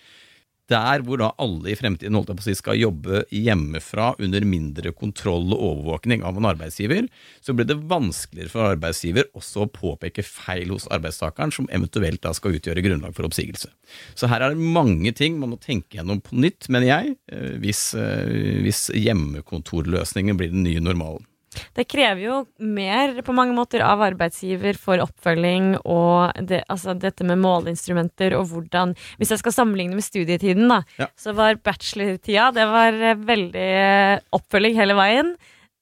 der 0.71 1.03
hvor 1.03 1.19
da 1.19 1.31
alle 1.41 1.73
i 1.73 1.75
fremtiden 1.75 2.15
holdt 2.15 2.29
jeg 2.31 2.39
på 2.39 2.43
å 2.43 2.45
si, 2.45 2.55
skal 2.55 2.79
jobbe 2.79 3.23
hjemmefra 3.35 4.13
under 4.23 4.45
mindre 4.47 4.93
kontroll 4.95 5.51
og 5.51 5.59
overvåkning 5.59 6.23
av 6.23 6.39
en 6.39 6.47
arbeidsgiver, 6.53 7.09
så 7.43 7.55
blir 7.55 7.67
det 7.67 7.81
vanskeligere 7.91 8.51
for 8.51 8.69
arbeidsgiver 8.71 9.27
også 9.35 9.65
å 9.65 9.71
påpeke 9.73 10.23
feil 10.23 10.71
hos 10.73 10.87
arbeidstakeren 10.93 11.51
som 11.55 11.67
eventuelt 11.73 12.23
da 12.23 12.31
skal 12.37 12.55
utgjøre 12.55 12.85
grunnlag 12.85 13.15
for 13.17 13.27
oppsigelse. 13.27 13.73
Så 14.15 14.31
her 14.31 14.45
er 14.45 14.55
det 14.55 14.71
mange 14.79 15.11
ting 15.17 15.35
man 15.41 15.53
må 15.53 15.59
tenke 15.59 15.99
gjennom 15.99 16.23
på 16.23 16.39
nytt, 16.39 16.71
mener 16.71 16.89
jeg, 16.89 17.17
eh, 17.27 17.59
hvis, 17.63 17.83
eh, 17.99 18.63
hvis 18.63 18.87
hjemmekontorløsningen 18.95 20.39
blir 20.39 20.55
den 20.55 20.63
nye 20.63 20.83
normalen. 20.83 21.27
Det 21.75 21.85
krever 21.89 22.21
jo 22.23 22.39
mer 22.57 23.19
på 23.25 23.35
mange 23.35 23.55
måter 23.57 23.83
av 23.85 24.03
arbeidsgiver 24.05 24.77
for 24.79 25.01
oppfølging 25.03 25.75
og 25.83 26.43
det, 26.49 26.63
altså 26.71 26.95
dette 26.97 27.25
med 27.27 27.41
måleinstrumenter 27.43 28.35
og 28.37 28.47
hvordan 28.51 28.93
Hvis 29.19 29.33
jeg 29.33 29.41
skal 29.41 29.55
sammenligne 29.55 29.97
med 29.97 30.05
studietiden, 30.05 30.67
da, 30.71 30.81
ja. 30.99 31.09
så 31.19 31.33
var 31.37 31.59
bachelortida 31.63 32.51
det 32.55 32.67
var 32.69 32.97
eh, 32.97 33.19
veldig 33.19 33.67
eh, 33.73 34.21
oppfølging 34.35 34.77
hele 34.77 34.95
veien. 34.97 35.33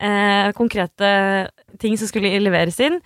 Eh, 0.01 0.51
konkrete 0.57 1.11
ting 1.81 1.97
som 1.99 2.09
skulle 2.09 2.31
leveres 2.41 2.79
inn. 2.81 2.99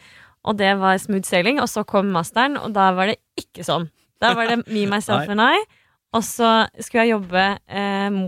Og 0.46 0.58
det 0.60 0.76
var 0.80 1.00
smooth 1.02 1.28
sailing. 1.28 1.60
Og 1.64 1.70
så 1.72 1.84
kom 1.88 2.12
masteren, 2.14 2.60
og 2.62 2.76
da 2.76 2.92
var 2.96 3.12
det 3.12 3.20
ikke 3.40 3.66
sånn. 3.68 3.90
Da 4.24 4.34
var 4.38 4.52
det 4.52 4.62
me, 4.66 4.86
myself 4.94 5.30
and 5.32 5.44
I. 5.44 5.66
Og 6.16 6.24
så 6.24 6.52
skulle 6.80 7.06
jeg 7.06 7.16
jobbe 7.18 7.46
eh, 7.68 8.20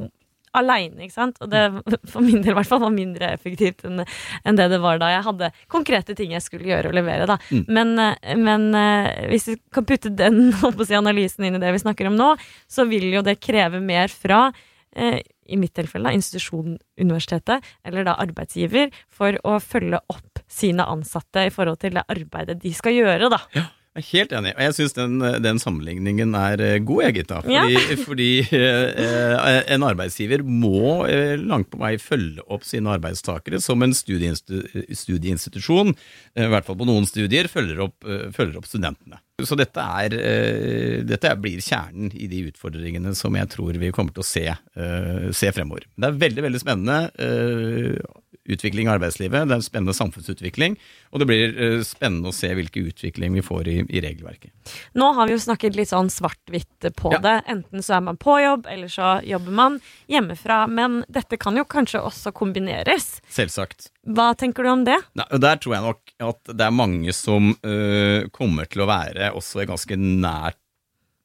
aleine, 0.60 1.06
ikke 1.06 1.16
sant. 1.16 1.40
Og 1.44 1.52
det 1.52 1.64
for 2.12 2.26
min 2.26 2.42
del 2.42 2.54
i 2.54 2.58
hvert 2.58 2.70
fall 2.70 2.84
var 2.84 2.94
mindre 2.94 3.32
effektivt 3.36 3.86
enn, 3.88 4.04
enn 4.44 4.60
det 4.60 4.70
det 4.74 4.82
var 4.84 5.02
da 5.02 5.12
jeg 5.14 5.26
hadde 5.28 5.52
konkrete 5.72 6.16
ting 6.18 6.34
jeg 6.36 6.46
skulle 6.46 6.70
gjøre 6.70 6.92
og 6.92 6.98
levere, 6.98 7.30
da. 7.30 7.40
Mm. 7.52 7.64
Men, 7.78 7.94
eh, 8.04 8.36
men, 8.40 8.68
eh, 8.78 9.28
hvis 9.32 9.50
vi 9.52 9.58
kan 9.74 9.88
putte 9.88 10.14
den 10.14 10.52
si, 10.88 10.98
analysen 10.98 11.48
inn 11.48 11.60
i 11.60 11.64
det 11.64 11.74
vi 11.76 11.84
snakker 11.84 12.12
om 12.12 12.18
nå, 12.20 12.34
så 12.70 12.88
vil 12.90 13.10
jo 13.14 13.24
det 13.26 13.40
kreve 13.44 13.82
mer 13.84 14.12
fra 14.14 14.48
eh, 14.96 15.22
i 15.48 15.58
mitt 15.60 15.74
tilfelle 15.78 16.10
da, 16.10 16.16
institusjon, 16.16 16.76
universitetet, 17.00 17.66
eller 17.88 18.08
da 18.08 18.18
arbeidsgiver, 18.20 18.92
for 19.08 19.38
å 19.48 19.58
følge 19.64 20.02
opp 20.12 20.42
sine 20.52 20.86
ansatte 20.88 21.48
i 21.48 21.54
forhold 21.54 21.80
til 21.84 21.96
det 21.98 22.04
arbeidet 22.12 22.60
de 22.64 22.74
skal 22.76 22.96
gjøre, 22.98 23.32
da. 23.32 23.40
Ja. 23.56 23.68
Jeg 23.98 24.04
er 24.04 24.12
helt 24.14 24.34
enig, 24.38 24.52
og 24.54 24.62
jeg 24.62 24.74
syns 24.78 24.94
den, 24.94 25.14
den, 25.42 25.58
sammenligningen 25.58 26.36
er 26.38 26.62
eh, 26.62 26.78
god, 26.86 27.00
jeg, 27.08 27.14
Gitta. 27.16 27.40
Fordi, 27.42 27.74
ja. 27.74 27.96
fordi 28.06 28.28
eh, 28.54 29.64
en 29.74 29.86
arbeidsgiver 29.88 30.44
må 30.46 31.08
eh, 31.10 31.34
langt 31.42 31.72
på 31.72 31.80
vei 31.82 31.98
følge 31.98 32.46
opp 32.46 32.62
sine 32.68 32.94
arbeidstakere 32.94 33.58
som 33.64 33.82
en 33.82 33.96
studieinstitusjon, 33.98 35.90
eh, 36.38 36.46
i 36.46 36.52
hvert 36.54 36.68
fall 36.68 36.78
på 36.78 36.86
noen 36.86 37.10
studier, 37.10 37.50
følger 37.50 37.82
opp, 37.88 37.98
eh, 38.06 38.30
følger 38.38 38.62
opp 38.62 38.70
studentene. 38.70 39.18
Så 39.42 39.58
dette, 39.58 39.82
er, 39.82 40.14
eh, 40.14 41.02
dette 41.06 41.34
blir 41.42 41.58
kjernen 41.66 42.14
i 42.14 42.30
de 42.30 42.46
utfordringene 42.52 43.16
som 43.18 43.34
jeg 43.38 43.50
tror 43.54 43.82
vi 43.82 43.90
kommer 43.94 44.14
til 44.14 44.22
å 44.22 44.30
se, 44.30 44.46
se 45.34 45.52
fremover. 45.54 45.90
Det 45.98 46.06
er 46.12 46.22
veldig, 46.22 46.42
veldig 46.46 46.62
spennende 46.62 47.10
utvikling 48.48 48.88
i 48.88 48.94
arbeidslivet, 48.94 49.48
det 49.48 49.56
er 49.56 49.60
en 49.60 49.66
spennende 49.66 49.96
samfunnsutvikling, 49.98 50.78
og 51.12 51.22
det 51.22 51.28
blir 51.30 51.56
uh, 51.58 51.82
spennende 51.86 52.32
å 52.32 52.36
se 52.36 52.52
hvilken 52.56 52.90
utvikling 52.92 53.36
vi 53.38 53.44
får 53.46 53.70
i, 53.72 53.78
i, 53.86 54.02
regelverket. 54.04 54.54
Nå 54.98 55.12
har 55.18 55.30
vi 55.30 55.36
jo 55.36 55.44
snakket 55.44 55.78
litt 55.78 55.92
sånn 55.92 56.12
svart-hvitt 56.14 56.90
på 56.98 57.14
ja. 57.16 57.22
det. 57.24 57.36
Enten 57.52 57.86
så 57.86 57.98
er 57.98 58.06
man 58.08 58.20
på 58.22 58.38
jobb, 58.42 58.70
eller 58.72 58.92
så 58.92 59.18
jobber 59.28 59.58
man 59.60 59.80
hjemmefra. 60.12 60.64
Men 60.72 61.02
dette 61.12 61.40
kan 61.42 61.58
jo 61.60 61.66
kanskje 61.68 62.04
også 62.06 62.34
kombineres. 62.36 63.18
Selvsagt. 63.34 63.92
Hva 64.08 64.32
tenker 64.40 64.64
du 64.64 64.72
om 64.72 64.86
det? 64.88 64.98
Nei, 65.20 65.28
der 65.44 65.60
tror 65.62 65.78
jeg 65.78 65.86
nok 65.88 66.16
at 66.30 66.54
det 66.54 66.68
er 66.68 66.76
mange 66.76 67.14
som 67.16 67.52
øh, 67.56 68.30
kommer 68.36 68.70
til 68.72 68.86
å 68.86 68.90
være 68.90 69.34
også 69.36 69.64
i 69.64 69.70
ganske 69.70 70.00
nært 70.00 70.60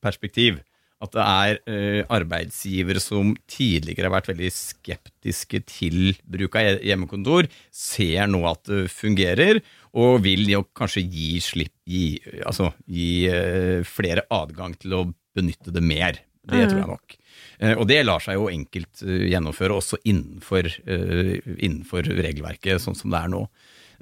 perspektiv 0.02 0.58
at 1.02 1.14
det 1.16 1.22
er 1.22 1.60
uh, 1.66 2.00
arbeidsgivere 2.14 3.02
som 3.02 3.32
tidligere 3.50 4.06
har 4.06 4.14
vært 4.14 4.30
veldig 4.30 4.50
skeptiske 4.54 5.62
til 5.70 6.12
bruk 6.30 6.58
av 6.60 6.82
hjemmekontor, 6.84 7.48
ser 7.74 8.30
nå 8.30 8.44
at 8.50 8.62
det 8.70 8.84
fungerer, 8.92 9.62
og 9.98 10.22
vil 10.24 10.46
jo 10.48 10.62
kanskje 10.78 11.04
gi 11.04 11.32
slipp 11.42 11.74
gi, 11.88 12.06
altså, 12.46 12.70
gi 12.86 13.26
uh, 13.32 13.80
flere 13.86 14.26
adgang 14.32 14.76
til 14.78 14.96
å 15.00 15.08
benytte 15.36 15.74
det 15.74 15.82
mer. 15.84 16.22
Det 16.42 16.58
mm. 16.58 16.70
tror 16.70 16.80
jeg 16.80 16.90
nok. 16.92 17.18
Uh, 17.62 17.74
og 17.74 17.84
det 17.90 18.00
lar 18.06 18.22
seg 18.22 18.38
jo 18.38 18.48
enkelt 18.52 19.02
gjennomføre 19.02 19.78
også 19.78 19.98
innenfor, 20.06 20.70
innenfor, 20.86 22.14
regelverket, 22.22 22.82
sånn 22.82 22.98
som 22.98 23.12
det 23.12 23.22
er 23.24 23.32
nå. 23.32 23.46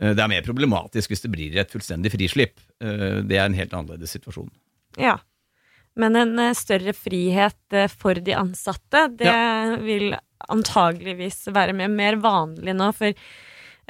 Det 0.00 0.16
er 0.16 0.30
mer 0.32 0.44
problematisk 0.46 1.12
hvis 1.12 1.26
det 1.26 1.28
blir 1.28 1.56
et 1.60 1.68
fullstendig 1.68 2.08
frislipp. 2.14 2.54
Det 2.80 3.36
er 3.36 3.42
en 3.44 3.56
helt 3.58 3.74
annerledes 3.76 4.14
situasjon. 4.16 4.48
Ja. 4.96 5.18
Men 6.00 6.16
en 6.16 6.34
eh, 6.40 6.56
større 6.56 6.94
frihet 6.96 7.76
eh, 7.76 7.90
for 7.90 8.18
de 8.24 8.34
ansatte, 8.38 9.06
det 9.20 9.28
ja. 9.28 9.76
vil 9.82 10.14
antageligvis 10.50 11.46
være 11.52 11.76
mer, 11.76 11.90
mer 11.92 12.18
vanlig 12.22 12.74
nå. 12.76 12.88
For 12.96 13.12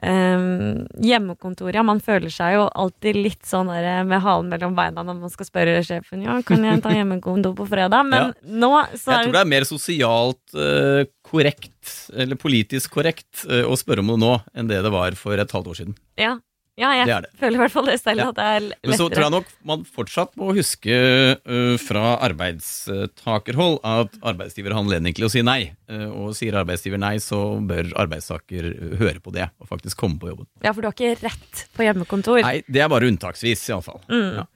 um, 0.03 0.87
hjemmekontoret, 1.05 1.79
ja, 1.79 1.85
man 1.87 2.03
føler 2.03 2.33
seg 2.35 2.57
jo 2.57 2.67
alltid 2.69 3.21
litt 3.21 3.47
sånn 3.47 3.71
der 3.71 4.03
med 4.09 4.23
halen 4.25 4.51
mellom 4.53 4.75
beina 4.79 5.05
når 5.07 5.21
man 5.23 5.33
skal 5.33 5.49
spørre 5.49 5.79
sjefen 5.87 6.25
ja, 6.27 6.41
kan 6.47 6.65
jeg 6.67 6.83
ta 6.85 6.93
hjemmekontor 6.99 7.55
på 7.59 7.69
fredag. 7.71 8.11
Men 8.11 8.31
ja. 8.31 8.53
nå 8.65 8.73
så 8.97 9.15
Jeg 9.15 9.31
tror 9.31 9.39
det 9.39 9.45
er 9.45 9.55
mer 9.55 9.69
sosialt 9.69 10.59
uh, 10.59 11.03
korrekt, 11.31 11.97
eller 12.13 12.41
politisk 12.41 12.99
korrekt, 12.99 13.47
uh, 13.47 13.65
å 13.71 13.79
spørre 13.79 14.05
om 14.05 14.15
det 14.15 14.21
nå 14.27 14.37
enn 14.55 14.71
det 14.71 14.83
det 14.85 14.95
var 14.95 15.19
for 15.21 15.39
et 15.39 15.59
halvt 15.59 15.75
år 15.75 15.83
siden. 15.85 15.99
Ja, 16.21 16.39
ja, 16.81 16.91
jeg 16.97 17.09
det 17.11 17.19
det. 17.27 17.39
føler 17.41 17.59
i 17.59 17.63
hvert 17.63 17.75
fall 17.75 17.89
det 17.91 17.97
selv, 18.01 18.23
ja. 18.23 18.29
at 18.33 18.39
det 18.39 18.47
er 18.47 18.65
lettere. 18.67 18.91
Men 18.91 19.01
så 19.01 19.09
tror 19.13 19.25
jeg 19.27 19.35
nok 19.37 19.51
man 19.71 19.85
fortsatt 19.99 20.33
må 20.41 20.53
huske 20.57 21.01
uh, 21.45 21.75
fra 21.83 22.15
arbeidstakerhold 22.29 23.81
at 23.87 24.17
arbeidsgiver 24.33 24.75
har 24.75 24.85
anledning 24.85 25.17
til 25.17 25.29
å 25.29 25.33
si 25.33 25.45
nei. 25.47 25.61
Uh, 25.91 26.09
og 26.09 26.37
sier 26.39 26.57
arbeidsgiver 26.61 27.03
nei, 27.03 27.17
så 27.23 27.41
bør 27.67 27.93
arbeidstaker 28.01 28.71
høre 29.03 29.19
på 29.23 29.35
det 29.37 29.51
og 29.61 29.71
faktisk 29.71 30.01
komme 30.01 30.21
på 30.23 30.33
jobben. 30.33 30.49
Ja, 30.65 30.73
for 30.73 30.83
du 30.83 30.91
har 30.91 30.97
ikke 30.97 31.19
rett 31.21 31.67
på 31.77 31.87
hjemmekontor? 31.87 32.41
Nei, 32.47 32.61
det 32.67 32.85
er 32.85 32.91
bare 32.93 33.11
unntaksvis, 33.11 33.69
iallfall. 33.71 34.01
Mm. 34.11 34.41
Ja. 34.41 34.49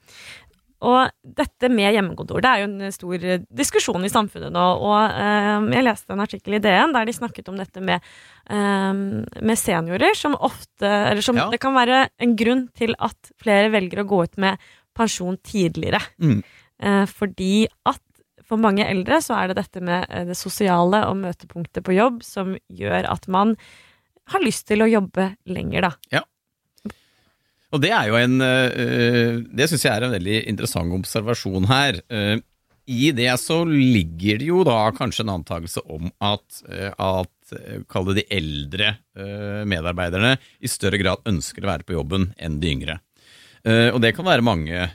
Og 0.85 1.35
dette 1.41 1.71
med 1.73 1.95
hjemmekontor 1.97 2.45
det 2.45 2.51
er 2.51 2.63
jo 2.63 2.69
en 2.69 2.95
stor 2.95 3.27
diskusjon 3.49 4.05
i 4.05 4.13
samfunnet 4.13 4.53
nå. 4.55 4.65
Og 4.85 5.17
eh, 5.25 5.69
jeg 5.79 5.87
leste 5.87 6.15
en 6.15 6.25
artikkel 6.25 6.59
i 6.59 6.63
DN 6.65 6.95
der 6.97 7.09
de 7.09 7.17
snakket 7.17 7.51
om 7.53 7.59
dette 7.61 7.83
med, 7.85 8.05
eh, 8.53 8.93
med 8.93 9.61
seniorer, 9.61 10.17
som 10.19 10.37
ofte 10.37 10.85
Eller 10.85 11.25
som 11.25 11.39
ja. 11.39 11.49
det 11.53 11.63
kan 11.63 11.77
være 11.77 12.07
en 12.23 12.35
grunn 12.39 12.67
til 12.77 12.97
at 13.03 13.33
flere 13.41 13.73
velger 13.75 14.03
å 14.03 14.09
gå 14.09 14.25
ut 14.27 14.41
med 14.43 14.61
pensjon 14.95 15.39
tidligere. 15.43 16.03
Mm. 16.23 16.43
Eh, 16.85 17.05
fordi 17.11 17.67
at 17.89 18.03
for 18.45 18.61
mange 18.61 18.85
eldre 18.87 19.21
så 19.25 19.39
er 19.39 19.51
det 19.51 19.59
dette 19.63 19.83
med 19.85 20.05
eh, 20.11 20.27
det 20.29 20.37
sosiale 20.39 21.05
og 21.09 21.19
møtepunktet 21.23 21.85
på 21.87 21.97
jobb 21.97 22.23
som 22.27 22.55
gjør 22.69 23.09
at 23.11 23.29
man 23.33 23.57
har 24.33 24.45
lyst 24.45 24.67
til 24.71 24.85
å 24.85 24.89
jobbe 24.89 25.35
lenger, 25.51 25.89
da. 25.89 25.93
Ja. 26.19 26.23
Og 27.75 27.83
det 27.83 27.91
er 27.91 28.09
jo 28.11 28.19
en 28.19 28.41
eh, 28.45 29.39
Det 29.51 29.69
syns 29.71 29.87
jeg 29.87 29.93
er 29.95 30.07
en 30.07 30.15
veldig 30.15 30.43
interessant 30.51 30.95
observasjon 30.95 31.67
her. 31.71 31.99
Eh, 32.09 32.37
I 32.87 33.11
det 33.17 33.33
så 33.43 33.63
ligger 33.67 34.41
det 34.41 34.51
jo 34.51 34.63
da 34.67 34.79
kanskje 34.95 35.25
en 35.27 35.35
antakelse 35.39 35.83
om 35.91 36.13
at, 36.23 36.63
eh, 36.71 36.93
at 36.95 37.31
Kall 37.93 38.07
det 38.09 38.23
de 38.23 38.23
eldre 38.33 38.87
medarbeiderne 39.69 40.31
i 40.65 40.69
større 40.73 40.97
grad 40.99 41.27
ønsker 41.29 41.63
å 41.63 41.69
være 41.69 41.85
på 41.85 41.93
jobben 41.93 42.31
enn 42.41 42.57
de 42.63 42.71
yngre. 42.73 42.95
Og 43.93 43.99
det 44.01 44.15
kan 44.17 44.25
være 44.27 44.43
mange 44.43 44.87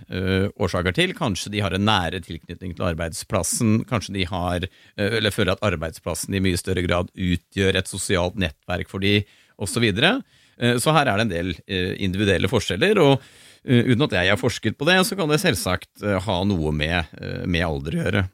årsaker 0.57 0.95
til. 0.97 1.13
Kanskje 1.15 1.53
de 1.53 1.61
har 1.61 1.77
en 1.77 1.85
nære 1.85 2.23
tilknytning 2.25 2.73
til 2.73 2.87
arbeidsplassen. 2.89 3.83
Kanskje 3.87 4.15
de 4.17 4.25
har, 4.33 4.65
eller 4.97 5.35
føler 5.35 5.53
at 5.53 5.63
arbeidsplassen 5.69 6.33
i 6.33 6.41
mye 6.41 6.57
større 6.59 6.83
grad 6.87 7.13
utgjør 7.13 7.79
et 7.79 7.93
sosialt 7.93 8.41
nettverk 8.41 8.89
for 8.89 9.05
de, 9.05 9.19
osv. 9.61 9.85
Eh, 9.85 10.01
så 10.01 10.17
her 10.59 11.07
er 11.07 11.19
det 11.19 11.25
en 11.25 11.31
del 11.31 11.53
eh, 11.67 11.93
individuelle 12.03 12.49
forskjeller. 12.51 12.99
og 13.03 13.15
eh, 13.63 13.91
Uten 13.91 14.07
at 14.07 14.17
jeg 14.19 14.33
har 14.33 14.41
forsket 14.41 14.77
på 14.79 14.87
det, 14.89 14.99
så 15.07 15.17
kan 15.19 15.31
det 15.31 15.41
selvsagt 15.43 16.03
ha 16.25 16.41
noe 16.47 16.73
med, 16.75 17.15
med 17.47 17.65
alder 17.65 17.95
å 17.95 18.03
gjøre. 18.03 18.25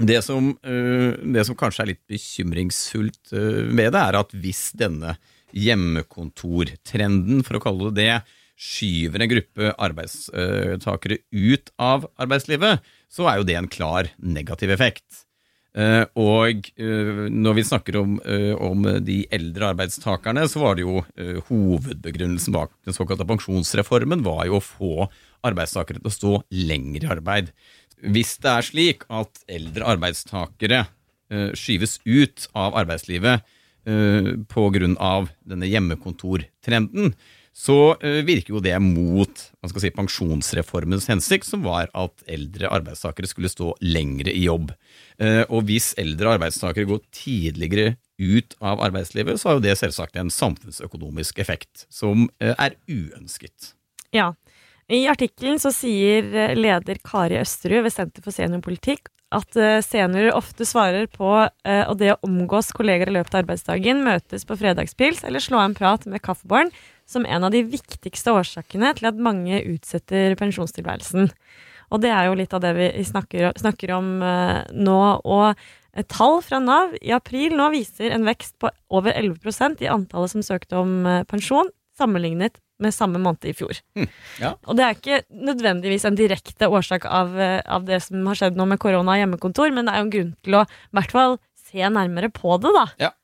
Det 0.00 0.20
som, 0.24 0.52
det 0.62 1.42
som, 1.44 1.56
kanskje 1.58 1.82
er 1.82 1.88
litt 1.90 2.04
bekymringsfullt 2.08 3.32
med 3.68 3.90
det, 3.92 4.00
er 4.00 4.16
at 4.20 4.30
hvis 4.32 4.70
denne 4.78 5.16
hjemmekontortrenden, 5.52 7.42
for 7.44 7.58
å 7.58 7.62
kalle 7.64 7.90
det 7.90 8.06
det, 8.06 8.36
skyver 8.60 9.24
en 9.24 9.30
gruppe 9.32 9.72
arbeidstakere 9.80 11.18
ut 11.32 11.72
av 11.80 12.06
arbeidslivet, 12.20 12.84
så 13.10 13.26
er 13.28 13.40
jo 13.40 13.46
det 13.48 13.56
en 13.58 13.70
klar 13.72 14.10
negativ 14.20 14.72
effekt. 14.74 15.24
Uh, 15.70 16.02
og 16.18 16.66
uh, 16.82 17.26
når 17.30 17.54
vi 17.60 17.64
snakker 17.68 18.00
om, 18.00 18.16
uh, 18.24 18.54
om, 18.58 18.88
de 19.06 19.20
eldre 19.30 19.68
arbeidstakerne, 19.70 20.42
så 20.50 20.62
var 20.64 20.76
det 20.76 20.82
jo 20.82 21.04
hovedbegrunnelsen 21.46 22.56
bak 22.56 22.72
den 22.86 22.96
såkalte 22.96 23.26
pensjonsreformen 23.28 24.24
var 24.26 24.48
jo 24.48 24.58
å 24.58 24.64
få 24.64 25.06
arbeidstakere 25.46 26.02
til 26.02 26.10
å 26.10 26.16
stå 26.16 26.32
lenger 26.70 27.06
i 27.06 27.12
arbeid. 27.14 27.52
Hvis 28.00 28.34
det 28.42 28.50
er 28.50 28.66
slik 28.66 29.06
at 29.12 29.42
eldre 29.50 29.86
arbeidstakere 29.94 30.84
skyves 31.54 32.00
ut 32.02 32.48
av 32.58 32.74
arbeidslivet 32.80 33.44
pga. 34.50 35.12
denne 35.46 35.68
hjemmekontortrenden, 35.70 37.12
så 37.60 37.76
uh, 38.00 38.20
virker 38.24 38.54
jo 38.54 38.62
det 38.64 38.76
mot 38.80 39.42
si, 39.52 39.90
pensjonsreformens 39.92 41.08
hensikt, 41.10 41.48
som 41.48 41.64
var 41.66 41.90
at 41.96 42.24
eldre 42.30 42.70
arbeidstakere 42.72 43.28
skulle 43.28 43.50
stå 43.52 43.74
lengre 43.84 44.32
i 44.32 44.46
jobb. 44.46 44.72
Uh, 45.20 45.44
og 45.48 45.66
hvis 45.68 45.92
eldre 46.00 46.38
arbeidstakere 46.38 46.88
går 46.88 47.02
tidligere 47.12 47.98
ut 48.20 48.56
av 48.64 48.80
arbeidslivet, 48.88 49.40
så 49.40 49.50
har 49.50 49.58
jo 49.58 49.66
det 49.68 49.76
selvsagt 49.80 50.16
en 50.20 50.32
samfunnsøkonomisk 50.32 51.40
effekt 51.42 51.84
som 51.92 52.28
uh, 52.40 52.54
er 52.56 52.78
uønsket. 52.88 53.74
Ja. 54.16 54.32
I 54.90 55.04
artikkelen 55.06 55.60
så 55.62 55.70
sier 55.70 56.56
leder 56.58 56.98
Kari 57.06 57.36
Østerud 57.38 57.84
ved 57.84 57.92
Senter 57.94 58.24
for 58.24 58.34
seniorpolitikk 58.34 59.06
at 59.30 59.56
seniorer 59.86 60.34
ofte 60.34 60.66
svarer 60.66 61.06
på 61.06 61.28
og 61.30 61.92
det 62.00 62.08
å 62.10 62.20
omgås 62.26 62.72
kolleger 62.74 63.06
i 63.06 63.14
løpet 63.14 63.36
av 63.36 63.44
arbeidsdagen, 63.44 64.00
møtes 64.02 64.42
på 64.48 64.56
fredagspils 64.58 65.22
eller 65.22 65.42
slå 65.44 65.60
en 65.62 65.76
prat 65.78 66.02
med 66.10 66.22
kaffebaren 66.24 66.72
som 67.10 67.26
en 67.26 67.46
av 67.46 67.54
de 67.54 67.64
viktigste 67.66 68.34
årsakene 68.34 68.92
til 68.98 69.10
at 69.10 69.18
mange 69.22 69.60
utsetter 69.72 70.36
pensjonstilværelsen. 70.38 71.30
Og 71.90 72.02
det 72.04 72.12
er 72.14 72.28
jo 72.28 72.38
litt 72.38 72.54
av 72.54 72.62
det 72.62 72.72
vi 72.76 72.88
snakker, 73.06 73.50
snakker 73.58 73.94
om 73.96 74.10
uh, 74.22 74.62
nå. 74.70 75.00
Og 75.26 76.04
tall 76.12 76.38
fra 76.46 76.60
Nav 76.62 76.94
i 77.02 77.10
april 77.14 77.56
nå 77.58 77.70
viser 77.74 78.14
en 78.14 78.26
vekst 78.28 78.56
på 78.62 78.70
over 78.94 79.16
11% 79.16 79.82
i 79.82 79.90
antallet 79.90 80.34
som 80.34 80.46
søkte 80.46 80.78
om 80.78 81.00
uh, 81.06 81.22
pensjon, 81.30 81.72
sammenlignet 81.98 82.60
med 82.82 82.94
samme 82.96 83.20
måned 83.22 83.46
i 83.50 83.54
fjor. 83.56 83.80
Mm, 83.98 84.08
ja. 84.40 84.54
Og 84.66 84.78
det 84.78 84.86
er 84.86 84.96
ikke 84.96 85.20
nødvendigvis 85.50 86.06
en 86.08 86.18
direkte 86.18 86.70
årsak 86.70 87.06
av, 87.08 87.32
uh, 87.36 87.60
av, 87.64 87.86
det 87.88 88.02
som 88.06 88.26
har 88.30 88.40
skjedd 88.40 88.58
nå 88.58 88.66
med 88.70 88.80
korona 88.82 89.16
og 89.16 89.22
hjemmekontor, 89.22 89.72
men 89.76 89.88
det 89.88 89.94
er 89.94 90.02
jo 90.02 90.08
en 90.08 90.14
grunn 90.16 90.34
til 90.46 90.58
å 90.60 90.66
i 90.66 90.98
hvert 90.98 91.16
fall 91.16 91.38
se 91.70 91.94
nærmere 91.98 92.32
på 92.34 92.56
det, 92.62 92.74
da. 92.76 92.86
Ja, 93.08 93.14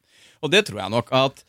og 0.44 0.52
det 0.52 0.66
tror 0.68 0.84
jeg 0.84 0.94
nok 0.94 1.12
at 1.16 1.45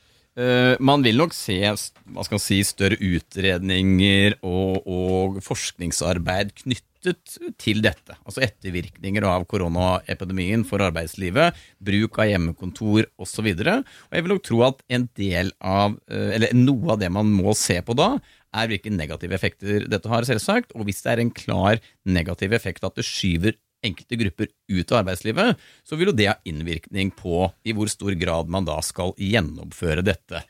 man 0.79 1.01
vil 1.01 1.17
nok 1.17 1.33
se 1.33 1.55
hva 1.65 2.23
skal 2.25 2.37
man 2.37 2.43
si, 2.43 2.59
større 2.65 2.99
utredninger 3.01 4.37
og, 4.45 4.85
og, 4.85 5.39
forskningsarbeid 5.45 6.53
knyttet 6.61 7.37
til 7.61 7.81
dette. 7.83 8.15
Altså 8.25 8.43
ettervirkninger 8.45 9.25
av 9.27 9.45
koronaepidemien 9.49 10.65
for 10.67 10.83
arbeidslivet, 10.85 11.57
bruk 11.83 12.19
av 12.21 12.31
hjemmekontor 12.31 13.07
osv. 13.21 13.51
Jeg 13.53 14.25
vil 14.25 14.33
nok 14.33 14.45
tro 14.45 14.63
at 14.67 14.81
en 14.93 15.07
del 15.17 15.53
av, 15.57 15.97
uh, 16.11 16.29
eller 16.35 16.55
noe 16.57 16.95
av 16.95 17.01
det 17.01 17.11
man 17.13 17.31
må 17.33 17.55
se 17.57 17.79
på 17.85 17.95
da, 17.97 18.15
er 18.57 18.69
hvilke 18.71 18.91
negative 18.93 19.35
effekter 19.37 19.87
dette 19.91 20.09
har, 20.11 20.25
selvsagt. 20.27 20.73
Og 20.77 20.87
hvis 20.87 21.03
det 21.05 21.13
er 21.13 21.23
en 21.23 21.33
klar 21.33 21.81
negativ 22.07 22.55
effekt 22.57 22.85
at 22.87 22.97
det 22.97 23.05
skyver 23.05 23.57
enkelte 23.85 24.19
grupper 24.19 24.47
ut 24.71 24.91
av 24.91 25.01
arbeidslivet, 25.01 25.57
så 25.83 25.97
vil 25.97 26.11
jo 26.11 26.17
det 26.17 26.29
ha 26.31 26.37
innvirkning 26.47 27.11
på 27.15 27.47
i 27.67 27.75
hvor 27.77 27.91
stor 27.91 28.15
grad 28.19 28.49
man 28.51 28.67
da 28.67 28.79
skal 28.85 29.13
gjennomføre 29.21 30.05
dette. 30.05 30.43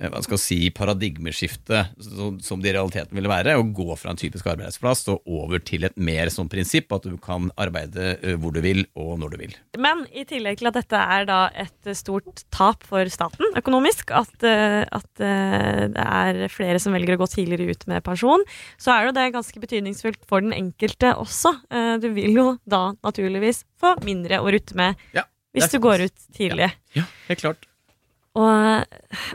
Eh, 0.00 0.10
hva 0.10 0.20
skal 0.24 0.40
si, 0.42 0.58
paradigmeskifte, 0.74 1.84
som 2.42 2.62
det 2.62 2.72
i 2.72 2.74
realiteten 2.74 3.14
ville 3.14 3.30
være, 3.30 3.54
å 3.54 3.66
gå 3.76 3.94
fra 3.98 4.10
en 4.10 4.18
typisk 4.18 4.48
arbeidsplass 4.50 5.04
og 5.12 5.22
over 5.30 5.62
til 5.62 5.86
et 5.86 5.94
mer 5.94 6.30
sånn 6.34 6.50
prinsipp 6.50 6.90
at 6.96 7.06
du 7.06 7.14
kan 7.22 7.50
arbeide 7.60 8.16
eh, 8.16 8.34
hvor 8.40 8.54
du 8.54 8.58
vil 8.64 8.82
og 8.98 9.20
når 9.22 9.34
du 9.34 9.38
vil. 9.44 9.54
Men 9.78 10.02
i 10.10 10.26
tillegg 10.28 10.58
til 10.58 10.70
at 10.70 10.78
dette 10.80 11.02
er 11.16 11.28
da 11.28 11.40
et 11.54 11.92
stort 11.94 12.42
tap 12.54 12.82
for 12.88 13.06
staten 13.12 13.54
økonomisk, 13.60 14.10
at, 14.14 14.34
eh, 14.42 14.82
at 14.82 15.10
det 15.14 16.04
er 16.04 16.40
flere 16.50 16.80
som 16.82 16.94
velger 16.96 17.14
å 17.14 17.22
gå 17.22 17.28
tidligere 17.30 17.74
ut 17.76 17.86
med 17.90 18.02
pensjon, 18.06 18.42
så 18.80 18.96
er 18.96 19.08
jo 19.08 19.14
det 19.14 19.28
ganske 19.36 19.62
betydningsfullt 19.62 20.24
for 20.28 20.42
den 20.42 20.54
enkelte 20.56 21.12
også. 21.20 21.52
Du 22.02 22.08
vil 22.16 22.34
jo 22.34 22.46
da 22.66 22.88
naturligvis 23.04 23.62
få 23.80 23.94
mindre 24.06 24.40
å 24.42 24.50
rutte 24.50 24.76
med 24.78 24.98
ja, 25.14 25.26
hvis 25.54 25.70
du 25.70 25.78
går 25.82 26.08
ut 26.08 26.26
tidlig. 26.34 26.72
Ja, 26.96 27.04
ja 27.04 27.06
helt 27.30 27.44
klart. 27.44 27.68
Og 28.34 28.50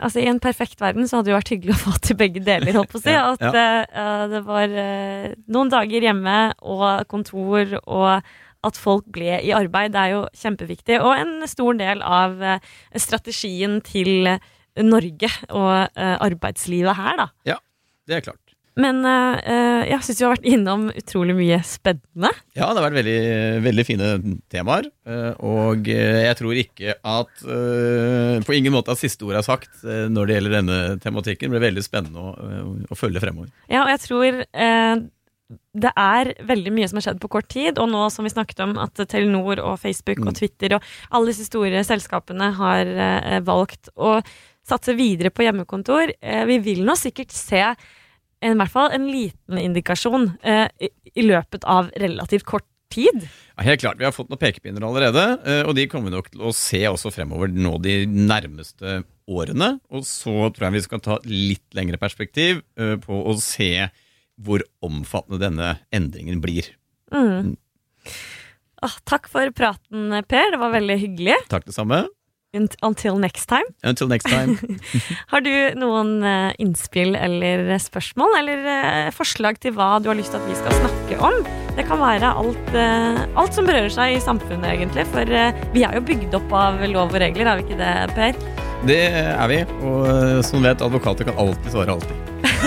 altså, 0.04 0.20
i 0.20 0.28
en 0.28 0.40
perfekt 0.42 0.80
verden 0.82 1.08
så 1.08 1.18
hadde 1.18 1.30
det 1.30 1.32
jo 1.32 1.38
vært 1.38 1.52
hyggelig 1.54 1.76
å 1.76 1.80
få 1.86 1.94
til 2.04 2.18
begge 2.20 2.42
deler, 2.44 2.76
holdt 2.76 2.92
på 2.92 3.00
å 3.00 3.04
si. 3.04 3.14
ja, 3.16 3.24
at 3.32 3.44
ja. 3.46 3.72
uh, 3.88 4.24
det 4.32 4.42
var 4.44 4.76
uh, 4.76 5.30
noen 5.56 5.72
dager 5.72 6.06
hjemme 6.10 6.36
og 6.60 6.84
kontor, 7.08 7.78
og 7.86 8.66
at 8.68 8.76
folk 8.76 9.06
ble 9.08 9.38
i 9.40 9.54
arbeid. 9.56 9.94
Det 9.94 10.02
er 10.02 10.14
jo 10.18 10.22
kjempeviktig. 10.36 11.00
Og 11.00 11.14
en 11.16 11.48
stor 11.48 11.80
del 11.80 12.04
av 12.04 12.36
uh, 12.44 12.76
strategien 13.00 13.80
til 13.86 14.34
Norge 14.80 15.28
og 15.50 15.98
arbeidslivet 15.98 16.94
her, 16.94 17.16
da. 17.18 17.26
Ja, 17.48 17.56
det 18.08 18.20
er 18.20 18.28
klart. 18.28 18.49
Men 18.78 19.02
uh, 19.02 19.82
jeg 19.88 19.98
syns 20.06 20.20
vi 20.20 20.26
har 20.26 20.34
vært 20.36 20.48
innom 20.48 20.86
utrolig 20.94 21.34
mye 21.36 21.58
spennende. 21.66 22.30
Ja, 22.54 22.70
det 22.70 22.78
har 22.78 22.86
vært 22.86 22.98
veldig, 23.00 23.20
veldig 23.66 23.84
fine 23.86 24.10
temaer. 24.52 24.88
Uh, 25.08 25.32
og 25.42 25.88
jeg 25.90 26.36
tror 26.38 26.58
ikke 26.60 26.94
at 26.94 27.32
uh, 27.46 28.36
På 28.46 28.54
ingen 28.54 28.74
måte 28.74 28.94
at 28.94 29.00
siste 29.00 29.26
ord 29.26 29.38
er 29.40 29.46
sagt 29.46 29.82
når 29.82 30.28
det 30.28 30.36
gjelder 30.36 30.58
denne 30.60 30.82
tematikken. 31.02 31.50
Det 31.50 31.56
blir 31.56 31.66
veldig 31.68 31.84
spennende 31.84 32.22
å, 32.22 32.50
å 32.86 32.98
følge 32.98 33.22
fremover. 33.22 33.50
Ja, 33.70 33.84
og 33.86 33.90
jeg 33.94 34.04
tror 34.06 34.38
det 35.50 35.90
er 35.98 36.28
veldig 36.46 36.70
mye 36.76 36.86
som 36.86 37.00
har 37.00 37.08
skjedd 37.08 37.22
på 37.22 37.30
kort 37.32 37.48
tid. 37.50 37.80
Og 37.82 37.90
nå 37.90 38.04
som 38.14 38.26
vi 38.26 38.32
snakket 38.32 38.62
om 38.62 38.76
at 38.82 39.02
Telenor 39.10 39.62
og 39.64 39.80
Facebook 39.82 40.20
og 40.22 40.30
mm. 40.30 40.36
Twitter 40.38 40.76
og 40.76 40.90
alle 41.10 41.32
disse 41.32 41.48
store 41.48 41.82
selskapene 41.86 42.52
har 42.58 42.92
valgt 43.46 43.90
å 43.96 44.18
satse 44.66 44.94
videre 44.94 45.32
på 45.34 45.42
hjemmekontor. 45.46 46.12
vi 46.46 46.60
vil 46.62 46.84
nå 46.86 46.94
sikkert 46.98 47.34
se 47.34 47.64
i 48.40 48.56
hvert 48.56 48.72
fall 48.72 48.92
en 48.96 49.06
liten 49.10 49.60
indikasjon 49.60 50.30
eh, 50.42 50.66
i, 50.80 50.90
i, 51.12 51.24
løpet 51.26 51.66
av 51.68 51.90
relativt 52.00 52.46
kort 52.48 52.66
tid. 52.90 53.26
Ja, 53.56 53.66
helt 53.68 53.82
klart. 53.82 54.00
Vi 54.00 54.06
har 54.06 54.14
fått 54.14 54.30
noen 54.32 54.40
pekepinner 54.40 54.84
allerede, 54.86 55.24
eh, 55.44 55.62
og 55.68 55.76
de 55.78 55.86
kommer 55.90 56.10
vi 56.10 56.16
nok 56.16 56.30
til 56.32 56.44
å 56.48 56.54
se 56.56 56.80
også 56.88 57.12
fremover 57.14 57.52
nå 57.52 57.76
de 57.84 58.02
nærmeste 58.08 59.02
årene. 59.30 59.74
Og 59.94 60.06
så 60.08 60.48
tror 60.50 60.68
jeg 60.68 60.78
vi 60.78 60.86
skal 60.88 61.04
ta 61.04 61.18
litt 61.28 61.66
lengre 61.76 62.00
perspektiv 62.02 62.64
eh, 62.80 62.96
på 63.02 63.22
å 63.30 63.36
se 63.42 63.90
hvor 64.40 64.64
omfattende 64.84 65.40
denne 65.42 65.74
endringen 65.94 66.40
blir. 66.42 66.72
Mm. 67.12 67.54
Ah, 68.80 68.96
takk 69.04 69.28
for 69.28 69.52
praten, 69.52 70.14
Per. 70.24 70.54
Det 70.54 70.60
var 70.60 70.72
veldig 70.72 70.96
hyggelig. 71.02 71.36
Takk 71.52 71.68
det 71.68 71.76
samme. 71.76 72.06
Until 72.52 73.18
next 73.18 73.46
time. 73.46 73.66
Until 73.84 74.08
next 74.08 74.26
time. 74.26 74.58
har 75.32 75.42
du 75.44 75.52
noen 75.78 76.16
uh, 76.24 76.50
innspill 76.58 77.14
eller 77.14 77.76
spørsmål, 77.78 78.34
eller 78.40 78.64
uh, 78.66 79.10
forslag 79.14 79.60
til 79.62 79.76
hva 79.76 80.00
du 80.02 80.10
har 80.10 80.18
lyst 80.18 80.34
til 80.34 80.42
at 80.42 80.48
vi 80.50 80.58
skal 80.58 80.74
snakke 80.80 81.20
om? 81.30 81.38
Det 81.76 81.86
kan 81.86 82.00
være 82.02 82.32
alt, 82.34 82.72
alt 83.38 83.54
som 83.54 83.68
berører 83.68 83.92
seg 83.94 84.16
i 84.16 84.20
samfunnet, 84.20 84.66
egentlig. 84.72 85.06
For 85.14 85.30
vi 85.72 85.84
er 85.86 85.94
jo 85.96 86.02
bygd 86.04 86.34
opp 86.36 86.50
av 86.52 86.82
lov 86.90 87.14
og 87.14 87.22
regler, 87.22 87.46
er 87.46 87.60
vi 87.60 87.68
ikke 87.68 87.78
det, 87.78 87.94
Per? 88.18 88.42
Det 88.90 88.98
er 89.14 89.46
vi, 89.48 89.60
og 89.86 90.42
som 90.44 90.66
vet, 90.66 90.82
advokater 90.82 91.30
kan 91.30 91.38
alltid 91.40 91.72
svare 91.72 91.94
alltid. 91.94 92.16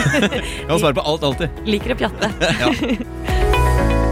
kan 0.69 0.79
svare 0.79 0.93
på 0.93 1.05
alt, 1.11 1.27
alltid. 1.27 1.63
Liker 1.67 1.95
å 1.95 1.99
pjatte. 2.05 2.31
ja. 2.63 4.02